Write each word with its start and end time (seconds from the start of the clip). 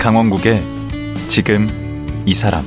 강원국의 0.00 0.64
지금 1.28 1.68
이 2.24 2.32
사람 2.32 2.64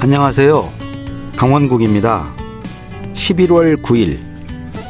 안녕하세요. 0.00 0.72
강원국입니다. 1.36 2.34
11월 3.12 3.82
9일. 3.82 4.18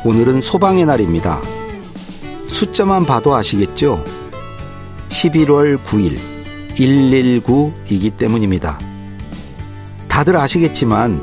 오늘은 0.04 0.42
소방의 0.42 0.86
날입니다. 0.86 1.42
숫자만 2.46 3.04
봐도 3.04 3.34
아시겠죠? 3.34 4.04
11월 5.08 5.76
9일. 5.78 6.20
119이기 6.76 8.16
때문입니다. 8.16 8.78
다들 10.06 10.36
아시겠지만 10.36 11.20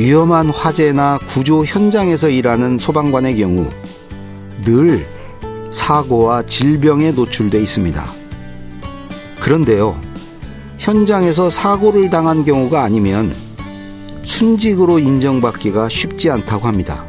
위험한 0.00 0.50
화재나 0.50 1.20
구조 1.28 1.64
현장에서 1.64 2.28
일하는 2.28 2.76
소방관의 2.76 3.36
경우 3.36 3.70
늘 4.66 5.06
사고와 5.70 6.42
질병에 6.42 7.12
노출돼 7.12 7.60
있습니다. 7.60 8.04
그런데요, 9.38 9.96
현장에서 10.78 11.50
사고를 11.50 12.10
당한 12.10 12.44
경우가 12.44 12.82
아니면 12.82 13.32
순직으로 14.24 14.98
인정받기가 14.98 15.88
쉽지 15.88 16.30
않다고 16.30 16.66
합니다. 16.66 17.06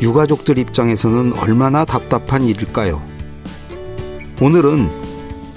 유가족들 0.00 0.58
입장에서는 0.58 1.32
얼마나 1.40 1.84
답답한 1.84 2.44
일일까요? 2.44 3.02
오늘은 4.40 4.88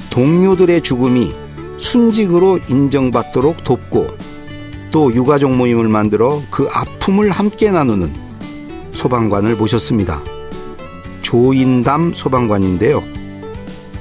동료들의 0.10 0.82
죽음이 0.82 1.32
순직으로 1.78 2.58
인정받도록 2.68 3.64
돕고 3.64 4.08
또 4.90 5.14
유가족 5.14 5.56
모임을 5.56 5.88
만들어 5.90 6.42
그 6.50 6.68
아픔을 6.72 7.30
함께 7.30 7.70
나누는 7.70 8.12
소방관을 8.94 9.56
모셨습니다. 9.58 10.24
조인담 11.32 12.14
소방관인데요. 12.14 13.02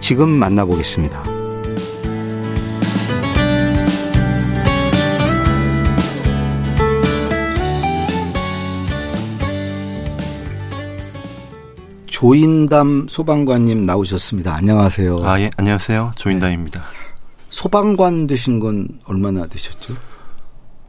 지금 0.00 0.30
만나보겠습니다. 0.30 1.22
조인담 12.06 13.06
소방관님 13.08 13.84
나오셨습니다. 13.84 14.52
안녕하세요. 14.56 15.24
아, 15.24 15.40
예, 15.40 15.50
안녕하세요. 15.56 16.14
조인담입니다. 16.16 16.82
소방관 17.50 18.26
되신 18.26 18.58
건 18.58 18.88
얼마나 19.04 19.46
되셨죠? 19.46 19.94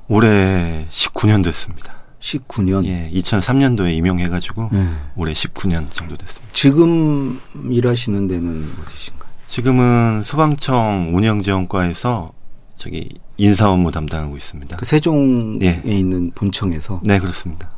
올해 0.07 0.87
19년 0.89 1.43
됐습니다. 1.43 2.00
19년. 2.21 2.85
예, 2.85 3.09
2003년도에 3.13 3.95
임용해가지고 3.97 4.69
네. 4.71 4.87
올해 5.15 5.33
19년 5.33 5.89
정도 5.89 6.15
됐습니다. 6.15 6.53
지금 6.53 7.39
일하시는 7.69 8.27
데는 8.27 8.71
어디신가요? 8.81 9.31
지금은 9.45 10.23
소방청 10.23 11.11
운영지원과에서 11.13 12.31
저기 12.75 13.09
인사 13.37 13.69
업무 13.69 13.91
담당하고 13.91 14.37
있습니다. 14.37 14.77
그 14.77 14.85
세종에 14.85 15.81
예. 15.85 15.91
있는 15.91 16.31
본청에서. 16.33 17.01
네, 17.03 17.19
그렇습니다. 17.19 17.69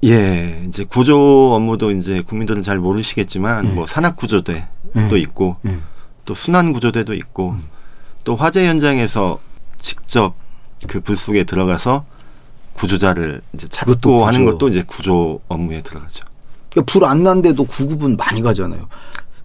예, 0.04 0.62
이제 0.68 0.84
구조 0.84 1.54
업무도 1.54 1.90
이제 1.92 2.20
국민들은 2.20 2.62
잘 2.62 2.78
모르시겠지만 2.78 3.64
예. 3.66 3.68
뭐 3.70 3.86
산악 3.86 4.16
구조대도 4.16 4.66
예. 4.96 5.18
있고 5.18 5.56
예. 5.66 5.78
또 6.24 6.34
순환 6.34 6.72
구조대도 6.72 7.14
있고 7.14 7.50
음. 7.50 7.62
또 8.24 8.34
화재 8.36 8.66
현장에서 8.66 9.38
직접 9.78 10.34
그 10.88 11.00
불 11.00 11.16
속에 11.16 11.44
들어가서 11.44 12.04
구조자를 12.74 13.40
이제 13.54 13.66
그것도 13.80 13.94
찾고 14.00 14.26
하는 14.26 14.40
구조. 14.44 14.52
것도 14.58 14.68
이제 14.68 14.82
구조 14.86 15.40
업무에 15.48 15.80
들어가죠. 15.80 16.24
그러니까 16.70 16.92
불안 16.92 17.22
난데도 17.22 17.64
구급은 17.64 18.16
많이 18.16 18.42
가잖아요. 18.42 18.86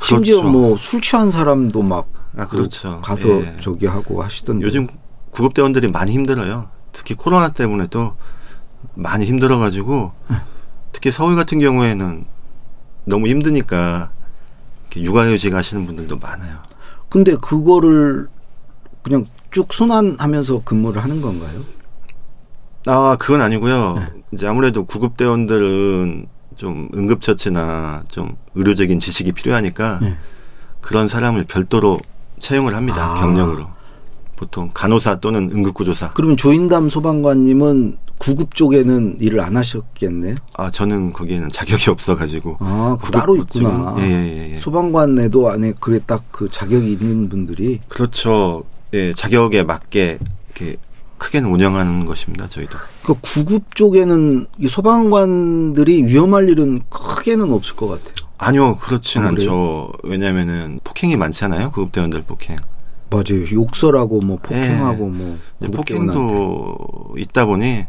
심지어 0.01 0.38
그렇죠. 0.41 0.51
뭐술 0.51 1.01
취한 1.01 1.29
사람도 1.29 1.81
막 1.81 2.07
아, 2.38 2.47
그렇죠. 2.47 3.02
가서 3.02 3.29
예. 3.29 3.58
저기 3.61 3.85
하고 3.85 4.22
하시던데. 4.23 4.66
요즘 4.66 4.87
구급대원들이 5.31 5.90
많이 5.90 6.14
힘들어요. 6.14 6.70
특히 6.91 7.14
코로나 7.16 7.49
때문에도 7.49 8.16
많이 8.96 9.26
힘들어가지고 9.26 10.11
특히 10.91 11.11
서울 11.11 11.35
같은 11.35 11.59
경우에는 11.59 12.26
너무 13.05 13.28
힘드니까 13.28 14.11
육아휴직 14.96 15.53
하시는 15.53 15.85
분들도 15.85 16.17
많아요. 16.17 16.58
근데 17.09 17.35
그거를 17.35 18.28
그냥 19.02 19.26
쭉 19.52 19.72
순환하면서 19.73 20.64
근무를 20.64 21.03
하는 21.03 21.22
건가요? 21.22 21.61
아, 22.87 23.16
그건 23.20 23.41
아니고요. 23.41 23.96
네. 23.96 24.05
이제 24.34 24.47
아무래도 24.47 24.85
구급대원들은 24.85 26.28
좀 26.61 26.87
응급처치나 26.93 28.03
좀 28.08 28.35
의료적인 28.53 28.99
지식이 28.99 29.31
필요하니까 29.31 29.97
네. 29.99 30.16
그런 30.79 31.08
사람을 31.08 31.46
별도로 31.46 31.99
채용을 32.37 32.75
합니다. 32.75 33.03
아. 33.03 33.19
경력으로. 33.19 33.67
보통 34.35 34.69
간호사 34.72 35.19
또는 35.22 35.49
응급구조사. 35.52 36.13
그럼 36.13 36.35
조인담 36.35 36.91
소방관님은 36.91 37.97
구급 38.19 38.53
쪽에는 38.53 39.16
일을 39.19 39.40
안 39.41 39.58
하셨겠네요. 39.58 40.35
아, 40.55 40.69
저는 40.69 41.13
거기에는 41.13 41.49
자격이 41.49 41.90
없어가지고. 41.90 42.58
아, 42.59 42.96
그 43.02 43.09
따로 43.11 43.35
있구나. 43.37 43.96
예, 43.97 44.03
예, 44.03 44.55
예. 44.55 44.59
소방관에도 44.61 45.49
안에 45.49 45.73
그래 45.79 45.99
딱 46.05 46.25
그 46.31 46.47
자격이 46.52 46.91
있는 46.91 47.28
분들이 47.28 47.79
그렇죠. 47.87 48.64
예, 48.93 49.11
자격에 49.14 49.64
맞게 49.64 50.19
이렇게 50.55 50.78
크게는 51.22 51.52
운영하는 51.52 52.06
것입니다. 52.06 52.47
저희도. 52.47 52.76
그 53.03 53.14
구급 53.22 53.76
쪽에는 53.76 54.47
이 54.58 54.68
소방관들이 54.68 56.08
위험할 56.08 56.50
일은 56.50 56.82
크게는 56.90 57.53
없을 57.53 57.76
것 57.76 57.90
같아요. 57.90 58.28
아니요, 58.40 58.78
그렇진 58.78 59.23
아? 59.23 59.28
않죠. 59.28 59.91
왜냐면은 60.02 60.79
폭행이 60.84 61.16
많잖아요. 61.18 61.70
구급대원들 61.70 62.23
폭행. 62.23 62.58
맞아요. 63.12 63.46
욕설하고 63.52 64.22
뭐 64.22 64.38
폭행하고 64.41 65.09
뭐 65.09 65.38
이제 65.59 65.68
구급대원한테. 65.68 66.14
폭행도 66.20 67.16
있다 67.20 67.46
보니 67.46 67.66
예. 67.67 67.88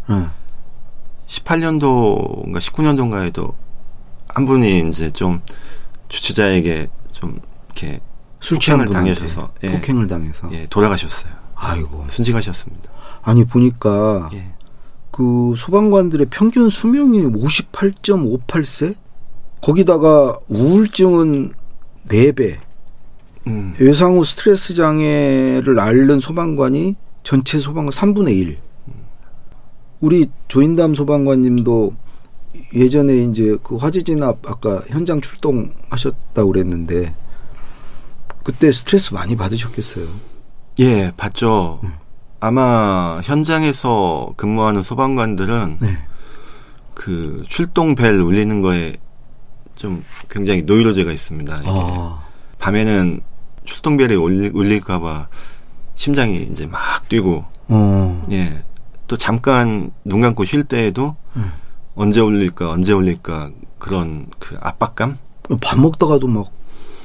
18년도인가 1.26 2.58
19년도인가에도 2.58 3.55
한 4.28 4.44
분이 4.44 4.88
이제 4.90 5.11
좀 5.11 5.40
주치자에게 6.08 6.90
좀 7.11 7.38
이렇게 7.69 8.00
술 8.40 8.58
취한 8.58 8.85
분한테 8.85 9.14
당하셔서 9.14 9.52
예, 9.64 9.70
폭행을 9.70 10.06
당해서. 10.06 10.52
예, 10.52 10.67
돌아가셨어요. 10.69 11.32
아이고. 11.55 12.05
순직하셨습니다. 12.11 12.91
아니 13.22 13.44
보니까 13.44 14.30
예. 14.34 14.52
그 15.10 15.54
소방관들의 15.56 16.26
평균 16.30 16.69
수명이 16.69 17.22
58.58세? 17.22 18.96
거기다가 19.60 20.38
우울증은 20.48 21.52
4배. 22.08 22.58
음, 23.46 23.74
외상 23.78 24.16
후 24.16 24.24
스트레스 24.24 24.74
장애를 24.74 25.78
앓는 25.78 26.20
소방관이 26.20 26.96
전체 27.22 27.58
소방관 27.58 27.92
3분의 27.92 28.36
1. 28.36 28.58
우리 30.00 30.28
조인담 30.48 30.94
소방관님도 30.94 31.94
예전에 32.75 33.18
이제 33.18 33.56
그 33.62 33.76
화재 33.76 34.02
진압 34.02 34.38
아까 34.50 34.82
현장 34.88 35.20
출동하셨다고 35.20 36.52
그랬는데 36.52 37.14
그때 38.42 38.72
스트레스 38.72 39.14
많이 39.14 39.36
받으셨겠어요. 39.36 40.06
예, 40.80 41.12
봤죠. 41.16 41.80
아마 42.46 43.20
현장에서 43.22 44.34
근무하는 44.36 44.82
소방관들은 44.82 45.78
네. 45.80 45.96
그 46.92 47.44
출동 47.48 47.94
벨 47.94 48.20
울리는 48.20 48.60
거에 48.62 48.96
좀 49.76 50.02
굉장히 50.28 50.62
노이로제가 50.62 51.12
있습니다. 51.12 51.58
이게 51.60 51.70
아, 51.72 52.20
밤에는 52.58 53.20
출동 53.64 53.96
벨이 53.96 54.16
울릴까봐 54.16 55.28
심장이 55.94 56.42
이제 56.50 56.66
막 56.66 57.08
뛰고 57.08 57.44
어, 57.68 58.22
예. 58.32 58.64
또 59.06 59.16
잠깐 59.16 59.92
눈 60.04 60.20
감고 60.20 60.44
쉴 60.44 60.64
때에도 60.64 61.14
음. 61.36 61.52
언제 61.94 62.20
울릴까 62.20 62.70
언제 62.72 62.92
울릴까 62.92 63.50
그런 63.78 64.26
그 64.40 64.56
압박감? 64.60 65.16
밥 65.62 65.78
먹다가도 65.78 66.26
막 66.26 66.46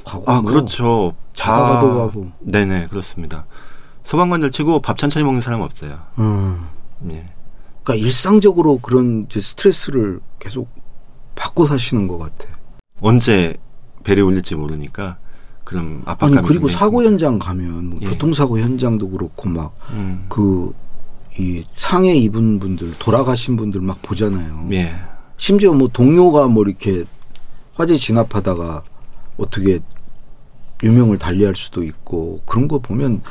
가고. 0.03 0.31
아뭐 0.31 0.41
그렇죠. 0.41 1.13
자다가도 1.35 1.87
다- 1.89 1.93
가고. 1.95 2.31
네네 2.39 2.87
그렇습니다. 2.87 3.45
소방관들 4.07 4.51
치고 4.51 4.79
밥 4.79 4.97
천천히 4.97 5.25
먹는 5.25 5.41
사람 5.41 5.59
없어요. 5.59 5.99
음. 6.19 6.65
예. 7.09 7.27
그러니까 7.83 8.05
일상적으로 8.05 8.79
그런 8.79 9.27
스트레스를 9.29 10.21
계속 10.39 10.69
받고 11.35 11.67
사시는 11.67 12.07
것 12.07 12.17
같아. 12.17 12.45
언제 13.01 13.57
벨이 14.05 14.21
울릴지 14.21 14.55
모르니까 14.55 15.17
아니 15.65 15.99
압박감이 16.05 16.47
그리고 16.47 16.67
굉장히 16.67 16.73
사고 16.79 16.91
큽니다. 16.99 17.11
현장 17.11 17.37
가면 17.37 17.89
뭐 17.89 17.99
예. 18.01 18.07
교통사고 18.07 18.59
현장도 18.59 19.09
그렇고 19.09 19.49
막 19.49 19.75
음, 19.89 20.25
그이 20.29 21.65
상해 21.75 22.15
입은 22.15 22.59
분들 22.59 22.99
돌아가신 22.99 23.57
분들 23.57 23.81
막 23.81 24.01
보잖아요. 24.03 24.69
예. 24.71 24.95
심지어 25.35 25.73
뭐 25.73 25.89
동료가 25.89 26.47
뭐 26.47 26.63
이렇게 26.63 27.03
화재 27.73 27.97
진압하다가 27.97 28.83
어떻게 29.35 29.81
유명을 30.81 31.17
달리할 31.17 31.57
수도 31.57 31.83
있고 31.83 32.41
그런 32.45 32.69
거 32.69 32.79
보면 32.79 33.21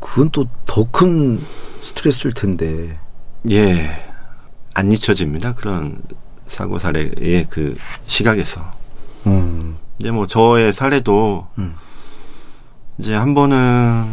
그건 0.00 0.30
또 0.30 0.46
더 0.66 0.84
큰 0.90 1.40
스트레스일 1.82 2.34
텐데. 2.34 2.98
예. 3.50 3.90
안 4.74 4.92
잊혀집니다. 4.92 5.54
그런 5.54 6.02
사고 6.46 6.78
사례의 6.78 7.46
그 7.48 7.76
시각에서. 8.06 8.60
음. 9.26 9.76
이제 9.98 10.10
뭐 10.10 10.26
저의 10.26 10.72
사례도 10.72 11.46
음. 11.58 11.74
이제 12.98 13.14
한 13.14 13.34
번은 13.34 14.04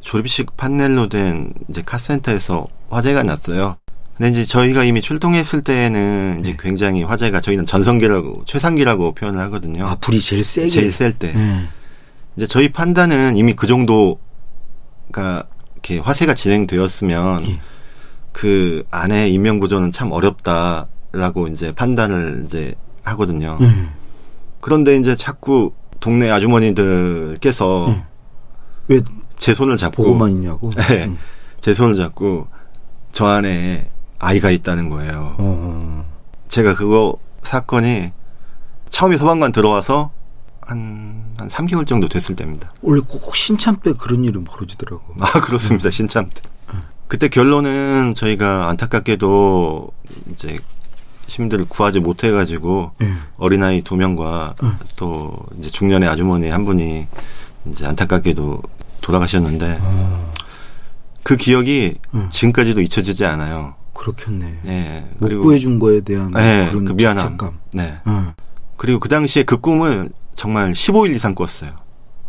조립식 0.00 0.56
판넬로 0.56 1.08
된 1.08 1.52
이제 1.68 1.82
카센터에서 1.84 2.66
화재가 2.88 3.22
났어요. 3.24 3.76
근데 4.16 4.30
이제 4.30 4.44
저희가 4.44 4.82
이미 4.84 5.00
출동했을 5.00 5.60
때에는 5.62 6.38
이제 6.40 6.52
네. 6.52 6.56
굉장히 6.58 7.02
화재가 7.02 7.40
저희는 7.40 7.66
전성기라고 7.66 8.42
최상기라고 8.46 9.12
표현을 9.14 9.40
하거든요. 9.42 9.86
아 9.86 9.94
불이 9.96 10.20
제일 10.20 10.42
세게. 10.42 10.68
제일 10.68 10.92
셀 10.92 11.12
때. 11.12 11.32
예. 11.36 11.68
이제 12.36 12.46
저희 12.46 12.70
판단은 12.72 13.36
이미 13.36 13.52
그 13.54 13.66
정도 13.66 14.18
가 15.12 15.44
이렇게 15.74 15.98
화재가 15.98 16.34
진행되었으면 16.34 17.46
예. 17.46 17.60
그 18.32 18.84
안에 18.90 19.28
인명 19.30 19.58
구조는 19.58 19.90
참 19.90 20.12
어렵다라고 20.12 21.48
이제 21.48 21.72
판단을 21.72 22.42
이제 22.44 22.74
하거든요. 23.02 23.58
예. 23.60 23.66
그런데 24.60 24.96
이제 24.96 25.14
자꾸 25.14 25.72
동네 26.00 26.30
아주머니들께서 26.30 27.86
예. 27.88 28.04
왜제 28.88 29.54
손을 29.54 29.76
잡고 29.76 30.02
보고만 30.02 30.30
있냐고. 30.30 30.70
네. 30.70 31.04
음. 31.06 31.18
제 31.60 31.74
손을 31.74 31.94
잡고 31.94 32.46
저 33.12 33.26
안에 33.26 33.90
아이가 34.18 34.50
있다는 34.50 34.88
거예요. 34.88 35.36
어, 35.38 35.44
어. 35.44 36.04
제가 36.48 36.74
그거 36.74 37.16
사건이 37.42 38.12
처음에 38.88 39.16
소방관 39.16 39.52
들어와서 39.52 40.10
한, 40.68 41.24
한 41.38 41.48
3개월 41.48 41.86
정도 41.86 42.08
됐을 42.08 42.36
때입니다. 42.36 42.72
원래 42.82 43.00
꼭 43.06 43.34
신참 43.34 43.76
때 43.82 43.94
그런 43.94 44.24
일은 44.24 44.44
벌어지더라고. 44.44 45.02
아, 45.20 45.40
그렇습니다. 45.40 45.90
신참 45.90 46.28
때. 46.28 46.42
그때 47.08 47.28
결론은 47.28 48.12
저희가 48.14 48.68
안타깝게도 48.68 49.90
이제 50.30 50.58
시민들을 51.26 51.64
구하지 51.66 52.00
못해가지고 52.00 52.92
예. 53.00 53.14
어린아이 53.38 53.80
두 53.80 53.96
명과 53.96 54.54
또 54.96 55.38
이제 55.58 55.70
중년의 55.70 56.06
아주머니 56.06 56.48
한 56.50 56.66
분이 56.66 57.06
이제 57.66 57.86
안타깝게도 57.86 58.62
돌아가셨는데 59.00 59.78
그 61.22 61.36
기억이 61.36 61.94
음. 62.12 62.28
지금까지도 62.30 62.82
잊혀지지 62.82 63.24
않아요. 63.24 63.74
그렇겠네. 63.94 64.58
예. 64.66 65.06
못 65.18 65.28
그리고 65.28 65.42
구해준 65.44 65.78
거에 65.78 66.00
대한 66.02 66.30
예, 66.36 66.68
그런 66.70 66.84
그 66.84 66.92
미안함. 66.92 67.24
죄책감. 67.24 67.58
네. 67.72 67.98
응. 68.06 68.32
그리고 68.76 69.00
그 69.00 69.08
당시에 69.08 69.42
그 69.44 69.58
꿈을 69.58 70.10
정말 70.38 70.72
15일 70.72 71.16
이상 71.16 71.34
꿨어요. 71.34 71.72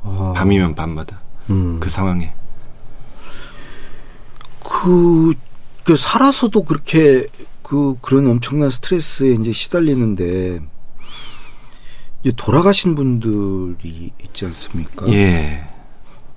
아, 0.02 0.34
밤이면 0.36 0.74
밤마다. 0.74 1.22
음. 1.52 1.80
그 1.80 1.92
상황에. 1.92 2.34
그, 4.64 5.36
그 5.84 5.96
살아서도 5.96 6.64
그렇게 6.64 7.28
그 7.62 7.96
그런 8.02 8.26
엄청난 8.26 8.72
스트레스에 8.72 9.36
이제 9.36 9.54
시달리는데 9.54 10.60
이제 12.24 12.34
돌아가신 12.36 12.96
분들이 12.96 14.12
있지 14.24 14.46
않습니까? 14.46 15.08
예. 15.10 15.68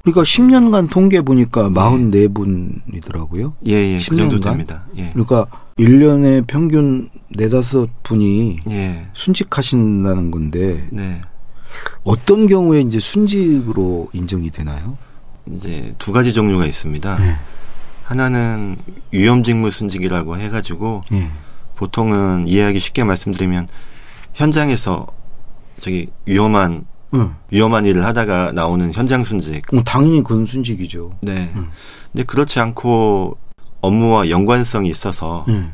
그러니까 0.03 0.25
10년간 0.25 0.91
통계 0.91 1.23
보니까 1.23 1.71
44분이더라고요. 1.71 3.55
예, 3.67 3.95
예. 3.95 3.99
그 4.07 4.15
정도 4.17 4.37
10년간? 4.37 4.43
됩니다. 4.43 4.85
예. 4.99 5.09
그러니까 5.13 5.47
1년에 5.79 6.47
평균 6.47 7.09
네다섯 7.31 7.89
분이 8.03 8.59
예. 8.69 9.07
순직하신다는 9.15 10.31
건데 10.31 10.87
네. 10.91 11.23
어떤 12.05 12.47
경우에 12.47 12.81
이제 12.81 13.01
순직으로 13.01 14.09
인정이 14.13 14.51
되나요? 14.51 14.97
이제 15.51 15.95
두 15.99 16.13
가지 16.13 16.33
종류가 16.33 16.67
있습니다. 16.67 17.19
네. 17.19 17.37
하나는 18.05 18.77
위험직무 19.11 19.71
순직이라고 19.71 20.39
해가지고 20.39 21.03
예. 21.13 21.31
보통은 21.77 22.47
이해하기 22.47 22.79
쉽게 22.79 23.05
말씀드리면 23.05 23.69
현장에서 24.35 25.07
저기 25.79 26.09
위험한 26.27 26.87
응. 27.15 27.35
위험한 27.51 27.85
일을 27.85 28.05
하다가 28.05 28.53
나오는 28.53 28.93
현장 28.93 29.25
순직. 29.25 29.63
어, 29.75 29.83
당연히 29.85 30.23
그건 30.23 30.47
순직이죠. 30.47 31.13
네. 31.21 31.51
음. 31.55 31.71
근데 32.11 32.25
그렇지 32.25 32.61
않고 32.61 33.37
업무와 33.81 34.31
연관성이 34.31 34.89
있어서 34.89 35.45
예. 35.49 35.71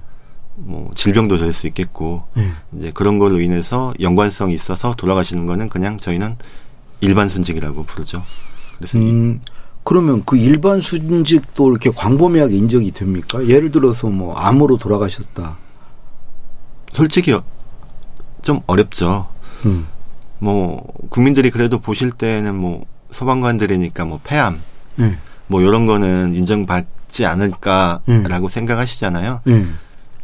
뭐 0.61 0.91
질병도 0.95 1.38
될 1.38 1.53
수 1.53 1.67
있겠고 1.69 2.25
예. 2.37 2.50
이제 2.77 2.91
그런 2.93 3.19
걸로 3.19 3.41
인해서 3.41 3.93
연관성이 4.00 4.55
있어서 4.55 4.95
돌아가시는 4.95 5.47
거는 5.47 5.69
그냥 5.69 5.99
저희는 5.99 6.37
일반 7.00 7.29
순직이라고 7.29 7.85
부르죠. 7.85 8.23
그래서 8.77 8.99
이- 8.99 9.03
음, 9.11 9.41
그러면 9.85 10.23
그 10.27 10.37
일반 10.37 10.81
순직도 10.81 11.71
이렇게 11.71 11.91
광범위하게 11.91 12.57
인정이 12.57 12.91
됩니까? 12.91 13.47
예를 13.47 13.71
들어서 13.71 14.09
뭐 14.09 14.35
암으로 14.35 14.77
돌아가셨다. 14.79 15.57
솔직히 16.93 17.33
어- 17.33 17.43
좀 18.43 18.61
어렵죠. 18.67 19.29
음. 19.65 19.87
뭐 20.41 20.85
국민들이 21.09 21.50
그래도 21.50 21.79
보실 21.79 22.11
때는 22.12 22.55
뭐 22.55 22.85
소방관들이니까 23.11 24.05
뭐 24.05 24.21
폐암 24.23 24.61
예. 25.00 25.17
뭐 25.47 25.61
이런 25.62 25.87
거는 25.87 26.35
인정받지 26.35 27.25
않을까라고 27.27 28.49
생각하시잖아요. 28.49 29.41
예. 29.49 29.67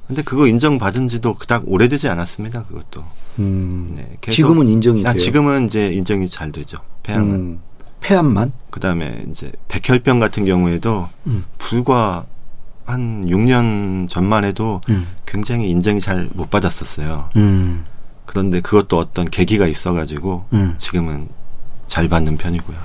근데 0.07 0.23
그거 0.23 0.47
인정받은 0.47 1.09
지도 1.09 1.35
그닥 1.35 1.63
오래되지 1.67 2.09
않았습니다. 2.09 2.65
그것도. 2.65 3.03
음. 3.39 3.93
네, 3.97 4.17
계속- 4.21 4.37
지금은 4.37 4.69
인정이 4.69 5.07
아, 5.07 5.13
돼요. 5.13 5.23
지금은 5.23 5.65
이제 5.65 5.89
인정이 5.93 6.29
잘 6.29 6.53
되죠. 6.53 6.79
폐암은. 7.03 7.35
음, 7.35 7.61
폐암만? 8.01 8.53
그다음에 8.71 9.25
이제 9.31 9.51
백혈병 9.69 10.19
같은 10.21 10.45
경우에도 10.45 11.09
음. 11.27 11.45
불과 11.59 12.27
한 12.85 13.25
6년 13.27 14.07
전만 14.07 14.45
해도 14.45 14.81
음. 14.91 15.07
굉장히 15.27 15.71
인정이 15.71 16.01
잘 16.01 16.29
못 16.35 16.51
받았었어요. 16.51 17.31
음. 17.37 17.85
그런데 18.27 18.61
그것도 18.61 18.99
어떤 18.99 19.25
계기가 19.29 19.67
있어가지고 19.67 20.45
음. 20.53 20.75
지금은 20.77 21.29
잘 21.87 22.09
받는 22.09 22.37
편이고요. 22.37 22.77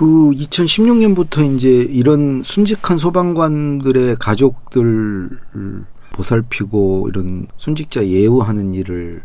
그 0.00 0.06
2016년부터 0.30 1.54
이제 1.54 1.68
이런 1.68 2.42
순직한 2.42 2.96
소방관들의 2.96 4.16
가족들을 4.16 5.28
보살피고 6.12 7.10
이런 7.10 7.46
순직자 7.58 8.06
예우하는 8.06 8.72
일을 8.72 9.22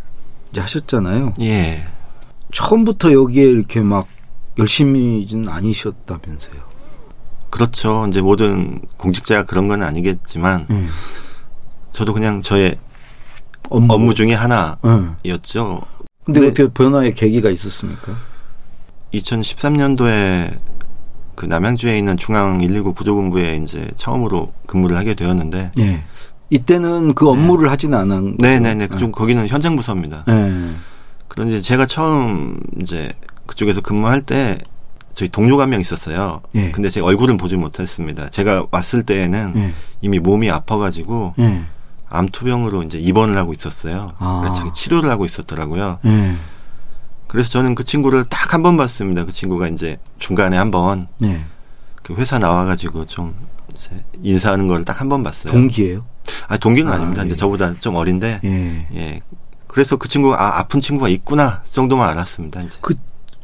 이제 0.51 0.59
하셨잖아요. 0.59 1.35
예. 1.39 1.81
처음부터 2.53 3.13
여기에 3.13 3.43
이렇게 3.45 3.79
막 3.79 4.05
열심히는 4.59 5.47
아니셨다면서요. 5.47 6.55
그렇죠. 7.49 8.05
이제 8.09 8.19
모든 8.19 8.81
공직자가 8.97 9.45
그런 9.45 9.69
건 9.69 9.81
아니겠지만 9.81 10.67
음. 10.71 10.89
저도 11.93 12.11
그냥 12.11 12.41
저의 12.41 12.77
업무, 13.69 13.93
업무 13.93 14.13
중에 14.13 14.33
하나였죠. 14.33 14.75
음. 14.83 16.05
근데 16.25 16.41
네. 16.41 16.47
어떻게 16.47 16.67
변화의 16.67 17.13
계기가 17.15 17.49
있었습니까? 17.49 18.34
2013년도에 19.19 20.57
그 21.35 21.45
남양주에 21.45 21.97
있는 21.97 22.15
중앙 22.17 22.57
119 22.59 22.93
구조본부에 22.93 23.57
이제 23.57 23.89
처음으로 23.95 24.53
근무를 24.67 24.95
하게 24.97 25.13
되었는데 25.15 25.71
예. 25.79 26.03
이때는 26.49 27.13
그 27.15 27.27
업무를 27.29 27.69
하지는 27.71 27.97
않은 27.99 28.37
네. 28.39 28.59
네네네. 28.59 28.95
좀 28.97 29.11
거기는 29.11 29.45
현장 29.47 29.75
부서입니다. 29.75 30.23
예. 30.29 30.71
그런데 31.27 31.59
제가 31.59 31.85
처음 31.85 32.57
이제 32.79 33.09
그쪽에서 33.47 33.81
근무할 33.81 34.21
때 34.21 34.57
저희 35.13 35.27
동료가 35.29 35.63
한 35.63 35.69
명 35.69 35.81
있었어요. 35.81 36.41
예. 36.55 36.71
근데 36.71 36.89
제 36.89 37.01
얼굴은 37.01 37.37
보지 37.37 37.57
못했습니다. 37.57 38.29
제가 38.29 38.67
왔을 38.71 39.03
때에는 39.03 39.53
예. 39.57 39.73
이미 40.01 40.19
몸이 40.19 40.49
아파가지고 40.49 41.33
예. 41.39 41.63
암투병으로 42.07 42.83
이제 42.83 42.97
입원을 42.99 43.35
하고 43.35 43.51
있었어요. 43.51 44.11
아. 44.19 44.39
그래서 44.41 44.55
자기 44.59 44.73
치료를 44.73 45.09
하고 45.09 45.25
있었더라고요. 45.25 45.99
예. 47.25 47.27
그래서 47.27 47.49
저는 47.49 47.75
그 47.75 47.83
친구를 47.83 48.25
딱 48.29 48.53
한 48.53 48.63
번 48.63 48.77
봤습니다. 48.77 49.25
그 49.25 49.31
친구가 49.31 49.67
이제 49.67 49.97
중간에 50.19 50.57
한번 50.57 51.07
예. 51.23 51.43
그 52.03 52.13
회사 52.15 52.37
나와가지고 52.39 53.05
좀 53.05 53.33
인사하는 54.23 54.67
걸 54.67 54.83
딱 54.85 55.01
한 55.01 55.09
번 55.09 55.23
봤어요. 55.23 55.51
동기예요? 55.53 56.05
아 56.47 56.57
동기는 56.57 56.91
아, 56.91 56.95
아, 56.95 56.99
닙니다 56.99 57.21
예. 57.23 57.27
이제 57.27 57.35
저보다 57.35 57.77
좀 57.79 57.95
어린데 57.95 58.41
예. 58.43 58.87
예. 58.95 59.19
그래서 59.67 59.97
그 59.97 60.07
친구가 60.07 60.41
아 60.41 60.59
아픈 60.59 60.79
친구가 60.79 61.09
있구나 61.09 61.61
그 61.63 61.71
정도만 61.71 62.07
알았습니다. 62.09 62.61
이제, 62.61 62.77
그 62.81 62.93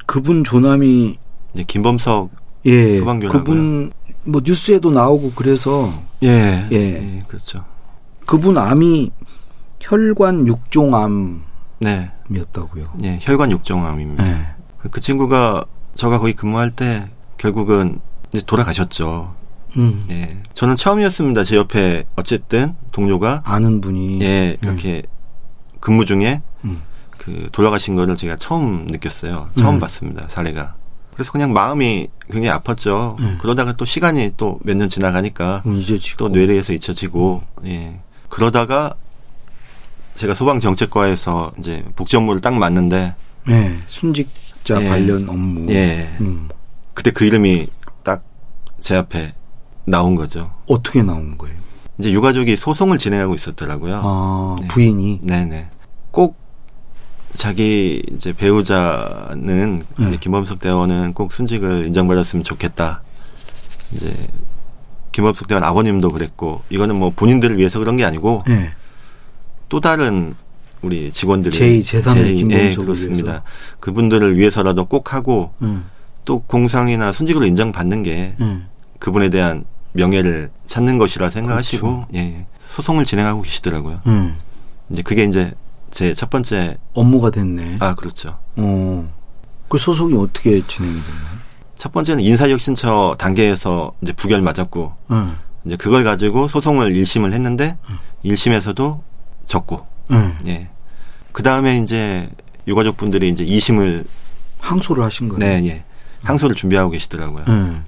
그분 0.06 0.44
조남이 0.44 1.18
이제 1.54 1.64
김범석 1.68 2.30
예. 2.66 2.98
소방교라고요. 3.00 3.44
그분 3.44 3.92
뭐 4.24 4.42
뉴스에도 4.46 4.92
나오고 4.92 5.32
그래서 5.36 5.92
예. 6.24 6.68
예. 6.72 7.20
그렇죠. 7.28 7.66
그분 8.26 8.58
암이 8.58 9.12
혈관 9.82 10.48
육종암 10.48 11.44
이었다고요. 12.34 12.94
네. 13.00 13.08
예, 13.14 13.20
혈관 13.22 13.52
육종암입니다. 13.52 14.28
예. 14.30 14.46
그 14.92 15.00
친구가 15.02 15.66
저가 15.94 16.20
거기 16.20 16.34
근무할 16.34 16.72
때 16.72 17.10
결국은 17.38 18.00
이제 18.34 18.42
돌아가셨죠. 18.46 19.36
음. 19.78 20.06
예. 20.10 20.38
저는 20.54 20.76
처음이었습니다. 20.76 21.44
제 21.44 21.56
옆에 21.56 22.06
어쨌든 22.16 22.76
동료가 22.92 23.42
아는 23.46 23.82
분이 23.82 24.22
예, 24.22 24.58
이렇게 24.62 25.04
근무 25.80 26.06
중에 26.06 26.42
음. 26.66 26.82
그 27.18 27.50
돌아가신 27.52 27.96
거를 27.96 28.16
제가 28.16 28.36
처음 28.38 28.88
느꼈어요. 28.88 29.50
처음 29.56 29.76
음. 29.76 29.80
봤습니다. 29.80 30.28
사례가. 30.30 30.76
그래서 31.14 31.32
그냥 31.32 31.54
마음이 31.54 32.08
굉장히 32.32 32.58
아팠죠. 32.60 33.20
음. 33.20 33.38
그러다가 33.42 33.74
또 33.74 33.86
시간이 33.86 34.32
또 34.38 34.60
몇 34.64 34.76
년 34.78 34.88
지나가니까 34.90 35.62
음, 35.66 35.82
또 36.18 36.30
뇌리에서 36.30 36.74
잊혀지고 36.74 37.44
예. 37.66 38.00
그러다가 38.30 38.96
제가 40.16 40.34
소방 40.34 40.60
정책과에서 40.60 41.54
이제 41.60 41.84
복지 41.96 42.18
업무를 42.18 42.42
딱 42.42 42.54
맡는데 42.54 43.16
예. 43.50 43.78
순직자 43.88 44.84
예. 44.84 44.88
관련 44.90 45.28
업무. 45.30 45.72
예. 45.72 46.10
음. 46.22 46.50
그때 46.94 47.12
그 47.12 47.26
이름이 47.26 47.68
딱 48.04 48.24
제 48.82 48.96
앞에 48.96 49.34
나온 49.86 50.16
거죠. 50.16 50.52
어떻게 50.68 51.04
나온 51.04 51.38
거예요? 51.38 51.56
이제 52.00 52.12
유가족이 52.12 52.58
소송을 52.58 52.98
진행하고 52.98 53.36
있었더라고요. 53.36 54.02
아, 54.04 54.56
네. 54.60 54.68
부인이 54.68 55.22
네네. 55.24 55.68
꼭 56.10 56.36
자기 57.32 58.02
이제 58.12 58.34
배우자는 58.34 59.80
네. 60.00 60.18
김범석 60.20 60.60
대원은 60.60 61.14
꼭 61.14 61.32
순직을 61.32 61.86
인정받았으면 61.88 62.44
좋겠다. 62.44 63.02
이제 63.94 64.12
김범석 65.12 65.48
대원 65.48 65.64
아버님도 65.64 66.10
그랬고 66.10 66.64
이거는 66.70 66.96
뭐 66.98 67.12
본인들을 67.16 67.58
위해서 67.58 67.78
그런 67.80 67.98
게 67.98 68.04
아니고 68.04 68.44
예. 68.50 68.74
또 69.72 69.80
다른 69.80 70.34
우리 70.82 71.10
직원들이 71.12 71.58
제2, 71.58 71.82
제3의 72.04 72.04
제2, 72.26 72.36
김범석을 72.36 72.70
예, 72.72 72.76
그렇습니다. 72.76 73.32
위해서. 73.32 73.44
그분들을 73.80 74.38
위해서라도 74.38 74.84
꼭 74.84 75.14
하고 75.14 75.54
음. 75.62 75.86
또 76.26 76.42
공상이나 76.42 77.14
순직으로 77.14 77.46
인정받는 77.46 78.04
게 78.04 78.36
음. 78.42 78.68
그분에 79.00 79.30
대한 79.30 79.64
명예를 79.94 80.50
찾는 80.68 80.98
것이라 80.98 81.30
생각하시고 81.30 81.88
그렇죠. 81.88 82.08
예, 82.16 82.20
예. 82.20 82.46
소송을 82.68 83.06
진행하고 83.06 83.44
계시더라고요. 83.44 84.02
음. 84.08 84.36
이제 84.90 85.02
그게 85.04 85.24
이제 85.24 85.54
제 85.90 86.14
첫 86.14 86.30
번째 86.30 86.78
업무가 86.94 87.30
됐네. 87.30 87.78
아 87.80 87.96
그렇죠. 87.96 88.38
어. 88.58 89.10
그 89.70 89.78
소송이 89.78 90.16
어떻게 90.18 90.62
진행이 90.68 90.94
됐나요? 90.96 91.42
첫 91.78 91.94
번째는 91.94 92.22
인사혁신처 92.24 93.16
단계에서 93.18 93.94
이제 94.02 94.12
부결 94.12 94.42
맞았고 94.42 94.94
응. 95.12 95.38
이제 95.66 95.78
그걸 95.78 96.04
가지고 96.04 96.50
소송을 96.50 96.94
1심을 96.94 97.32
했는데 97.32 97.78
1심에서도 98.26 99.00
졌고 99.52 99.86
응. 100.12 100.38
예. 100.48 100.70
그 101.34 101.44
다음에 101.44 101.78
이제 101.80 102.30
유가족 102.68 102.98
분들이 102.98 103.30
이제 103.30 103.46
2심을 103.46 104.06
항소를 104.60 105.04
하신 105.04 105.30
거예요. 105.30 105.40
네, 105.40 105.68
예. 105.68 105.84
항소를 106.24 106.56
준비하고 106.56 106.92
계시더라고요. 106.92 107.46
응. 107.50 107.84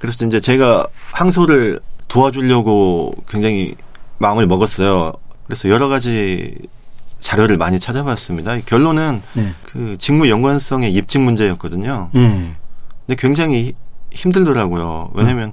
그래서 0.00 0.24
이제 0.24 0.40
제가 0.40 0.86
항소를 1.12 1.80
도와주려고 2.08 3.12
굉장히 3.28 3.76
마음을 4.18 4.46
먹었어요. 4.46 5.12
그래서 5.46 5.68
여러 5.68 5.88
가지 5.88 6.56
자료를 7.20 7.56
많이 7.56 7.78
찾아봤습니다. 7.78 8.58
결론은 8.66 9.22
네. 9.34 9.52
그 9.64 9.96
직무 9.98 10.28
연관성의 10.28 10.92
입증 10.92 11.24
문제였거든요. 11.24 12.10
예. 12.14 12.18
근데 13.06 13.16
굉장히 13.16 13.74
힘들더라고요. 14.12 15.10
왜냐면 15.14 15.52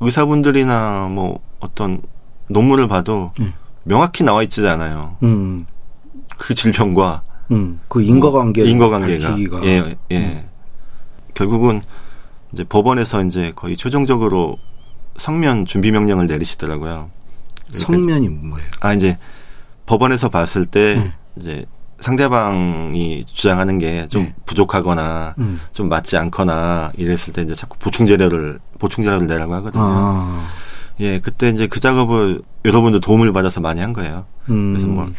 의사분들이나 0.00 1.08
뭐 1.10 1.40
어떤 1.60 2.00
논문을 2.48 2.88
봐도 2.88 3.32
음. 3.40 3.52
명확히 3.84 4.24
나와 4.24 4.42
있지 4.42 4.66
않아요. 4.66 5.16
음. 5.22 5.66
그 6.36 6.54
질병과 6.54 7.22
음. 7.52 7.80
그 7.88 8.02
인과관계 8.02 8.62
뭐 8.62 8.70
인과관계가 8.70 9.28
밝히기가 9.28 9.58
음. 9.58 9.64
예, 9.64 9.96
예. 10.12 10.44
결국은 11.34 11.80
이제 12.52 12.64
법원에서 12.64 13.24
이제 13.24 13.52
거의 13.54 13.76
최종적으로 13.76 14.58
성면 15.16 15.66
준비 15.66 15.90
명령을 15.92 16.26
내리시더라고요. 16.26 17.10
성면이 17.72 18.28
뭐예요? 18.28 18.66
아 18.80 18.94
이제 18.94 19.18
법원에서 19.86 20.28
봤을 20.28 20.66
때 20.66 20.96
음. 20.96 21.12
이제 21.36 21.64
상대방이 21.98 23.24
주장하는 23.26 23.78
게좀 23.78 24.22
네. 24.22 24.34
부족하거나 24.46 25.34
음. 25.38 25.60
좀 25.72 25.88
맞지 25.88 26.16
않거나 26.16 26.92
이랬을 26.96 27.32
때 27.32 27.42
이제 27.42 27.54
자꾸 27.54 27.78
보충 27.78 28.06
재료를 28.06 28.58
보충 28.78 29.04
재료를 29.04 29.26
내라고 29.26 29.54
하거든요. 29.54 29.82
아. 29.84 30.46
예, 31.00 31.18
그때 31.18 31.48
이제 31.48 31.66
그 31.66 31.80
작업을 31.80 32.42
여러분들 32.64 33.00
도움을 33.00 33.32
받아서 33.32 33.60
많이 33.60 33.80
한 33.80 33.92
거예요. 33.92 34.26
음. 34.48 34.72
그래서 34.72 34.86
뭐 34.86 35.10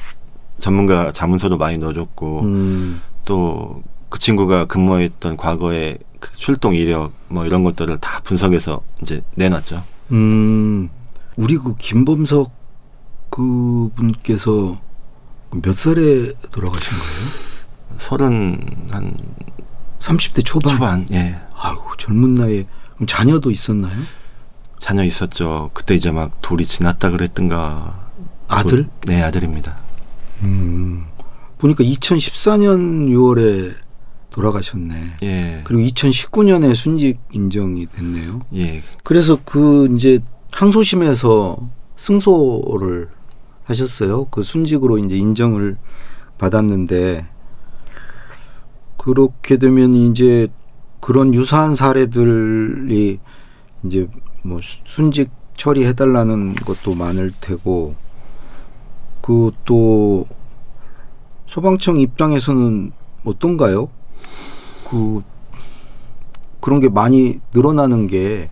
전문가 0.58 1.12
자문서도 1.12 1.58
많이 1.58 1.77
넣어줬고 1.77 2.41
음. 2.41 3.01
또그 3.25 4.20
친구가 4.20 4.65
근무했던 4.65 5.38
과거의 5.38 6.00
그 6.20 6.34
출동 6.36 6.74
이력 6.74 7.12
뭐 7.27 7.46
이런 7.46 7.63
것들을 7.63 7.98
다 8.00 8.22
분석해서 8.24 8.82
이제 9.01 9.22
내놨죠. 9.36 9.84
음. 10.12 10.89
우리 11.36 11.58
그 11.58 11.75
김범석 11.75 12.51
그분께서 13.29 14.79
몇 15.51 15.75
살에 15.75 16.32
돌아가신 16.51 16.98
거예요? 16.98 17.55
서른 17.98 18.60
한 18.91 19.13
30대 20.00 20.44
초반. 20.46 20.74
초반, 20.74 21.08
예. 21.12 21.36
아유, 21.55 21.77
젊은 21.98 22.36
나이에 22.36 22.65
그럼 22.96 23.08
자녀도 23.08 23.51
있었나요? 23.51 23.96
자녀 24.77 25.03
있었죠. 25.03 25.72
그때 25.74 25.96
이제 25.96 26.12
막 26.12 26.41
돌이 26.41 26.65
지났다 26.65 27.10
그랬던가. 27.12 28.10
아들? 28.48 28.84
돌- 28.84 28.89
네, 29.08 29.22
아들입니다. 29.24 29.77
음. 30.44 31.05
보니까 31.58 31.84
2014년 31.84 33.08
6월에 33.10 33.74
돌아가셨네. 34.29 35.12
예. 35.24 35.62
그리고 35.63 35.88
2019년에 35.88 36.75
순직 36.75 37.20
인정이 37.32 37.88
됐네요. 37.88 38.41
예. 38.55 38.84
그래서 39.03 39.39
그 39.46 39.88
이제 39.96 40.20
항소심에서 40.51 41.58
승소를 41.96 43.08
하셨어요. 43.63 44.25
그 44.25 44.44
순직으로 44.44 44.98
이제 44.98 45.15
인정을 45.15 45.77
받았는데 46.38 47.25
그렇게 48.98 49.58
되면 49.58 49.96
이제 49.96 50.50
그런 51.00 51.34
유사한 51.34 51.74
사례들이 51.75 53.20
이제 53.86 54.08
뭐 54.45 54.59
수- 54.61 54.77
순직 54.85 55.31
처리해 55.57 55.93
달라는 55.93 56.53
것도 56.53 56.93
많을 56.93 57.31
테고 57.41 57.95
그 59.21 59.51
또 59.65 60.27
소방청 61.47 61.99
입장에서는 61.99 62.91
어떤가요? 63.23 63.89
그 64.87 65.23
그런 66.61 66.79
게 66.79 66.89
많이 66.89 67.39
늘어나는 67.53 68.07
게 68.07 68.49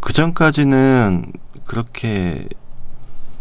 그 0.00 0.12
전까지는 0.12 1.32
그렇게 1.64 2.46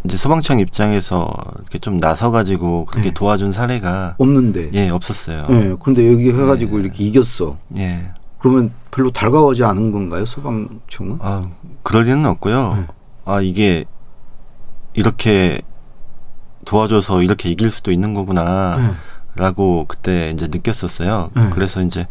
이제 0.03 0.15
소방청 0.17 0.60
입장에서 0.60 1.31
이렇게 1.60 1.79
좀 1.79 1.98
나서가지고 1.98 2.86
그렇게 2.86 3.10
네. 3.10 3.13
도와준 3.13 3.51
사례가 3.51 4.15
없는데. 4.19 4.69
예 4.74 4.89
없었어요. 4.89 5.48
예, 5.50 5.75
근데 5.83 6.12
여기 6.12 6.29
해가지고 6.31 6.77
네. 6.77 6.83
이렇게 6.83 7.03
이겼어. 7.03 7.57
예. 7.77 8.12
그러면 8.41 8.74
별로 8.89 9.12
달가워하지 9.12 9.63
않은 9.63 9.91
건가요, 9.91 10.25
소방청은? 10.25 11.19
아 11.21 11.50
그럴 11.83 12.05
리는 12.05 12.25
없고요. 12.25 12.74
네. 12.75 12.88
아 13.25 13.39
이게 13.39 13.86
이렇게 14.93 15.62
도와줘서 16.65 17.21
이렇게 17.21 17.50
이길 17.50 17.71
수도 17.71 17.91
있는 17.91 18.13
거구나. 18.13 18.77
네. 18.77 18.93
라고 19.36 19.86
그때 19.88 20.31
이제 20.31 20.48
느꼈었어요. 20.48 21.29
네. 21.36 21.50
그래서 21.53 21.81
이제 21.81 22.07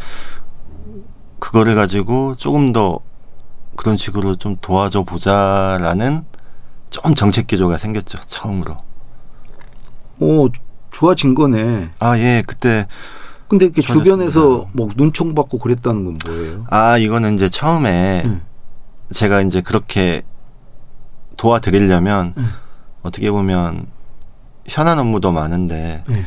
그거를 1.39 1.75
가지고 1.75 2.35
조금 2.37 2.73
더 2.73 3.01
그런 3.77 3.97
식으로 3.97 4.37
좀 4.37 4.57
도와줘 4.61 5.03
보자라는 5.03 6.25
좀 6.91 7.15
정책 7.15 7.47
기조가 7.47 7.79
생겼죠. 7.79 8.21
처음으로. 8.21 8.77
어, 10.21 10.47
좋아진 10.91 11.35
거네. 11.35 11.91
아, 11.99 12.19
예. 12.19 12.43
그때 12.47 12.87
근데 13.51 13.67
이렇게. 13.67 13.83
주변에서 13.83 14.69
뭐 14.73 14.89
눈총 14.97 15.35
받고 15.35 15.59
그랬다는 15.59 16.05
건 16.05 16.19
뭐예요? 16.27 16.67
아, 16.71 16.97
이거는 16.97 17.35
이제 17.35 17.49
처음에 17.51 18.23
음. 18.25 18.41
제가 19.11 19.43
이제 19.43 19.61
그렇게 19.61 20.23
도와드리려면 21.37 22.35
음. 22.39 22.49
어떻게 23.03 23.31
보면 23.31 23.87
현안 24.67 24.99
업무도 24.99 25.33
많은데 25.33 26.05
네. 26.09 26.25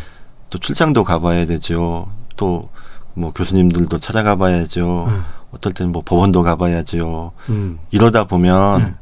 또 0.49 0.59
출장도 0.59 1.03
가봐야 1.03 1.45
되죠. 1.45 2.07
또 2.35 2.69
뭐 3.15 3.31
교수님들도 3.31 3.99
찾아가 3.99 4.35
봐야죠. 4.35 5.05
음. 5.07 5.23
어떨 5.51 5.73
때는 5.73 5.91
뭐 5.91 6.01
법원도 6.03 6.41
가봐야죠. 6.41 7.31
음. 7.49 7.77
이러다 7.91 8.25
보면 8.25 8.81
음. 8.81 8.95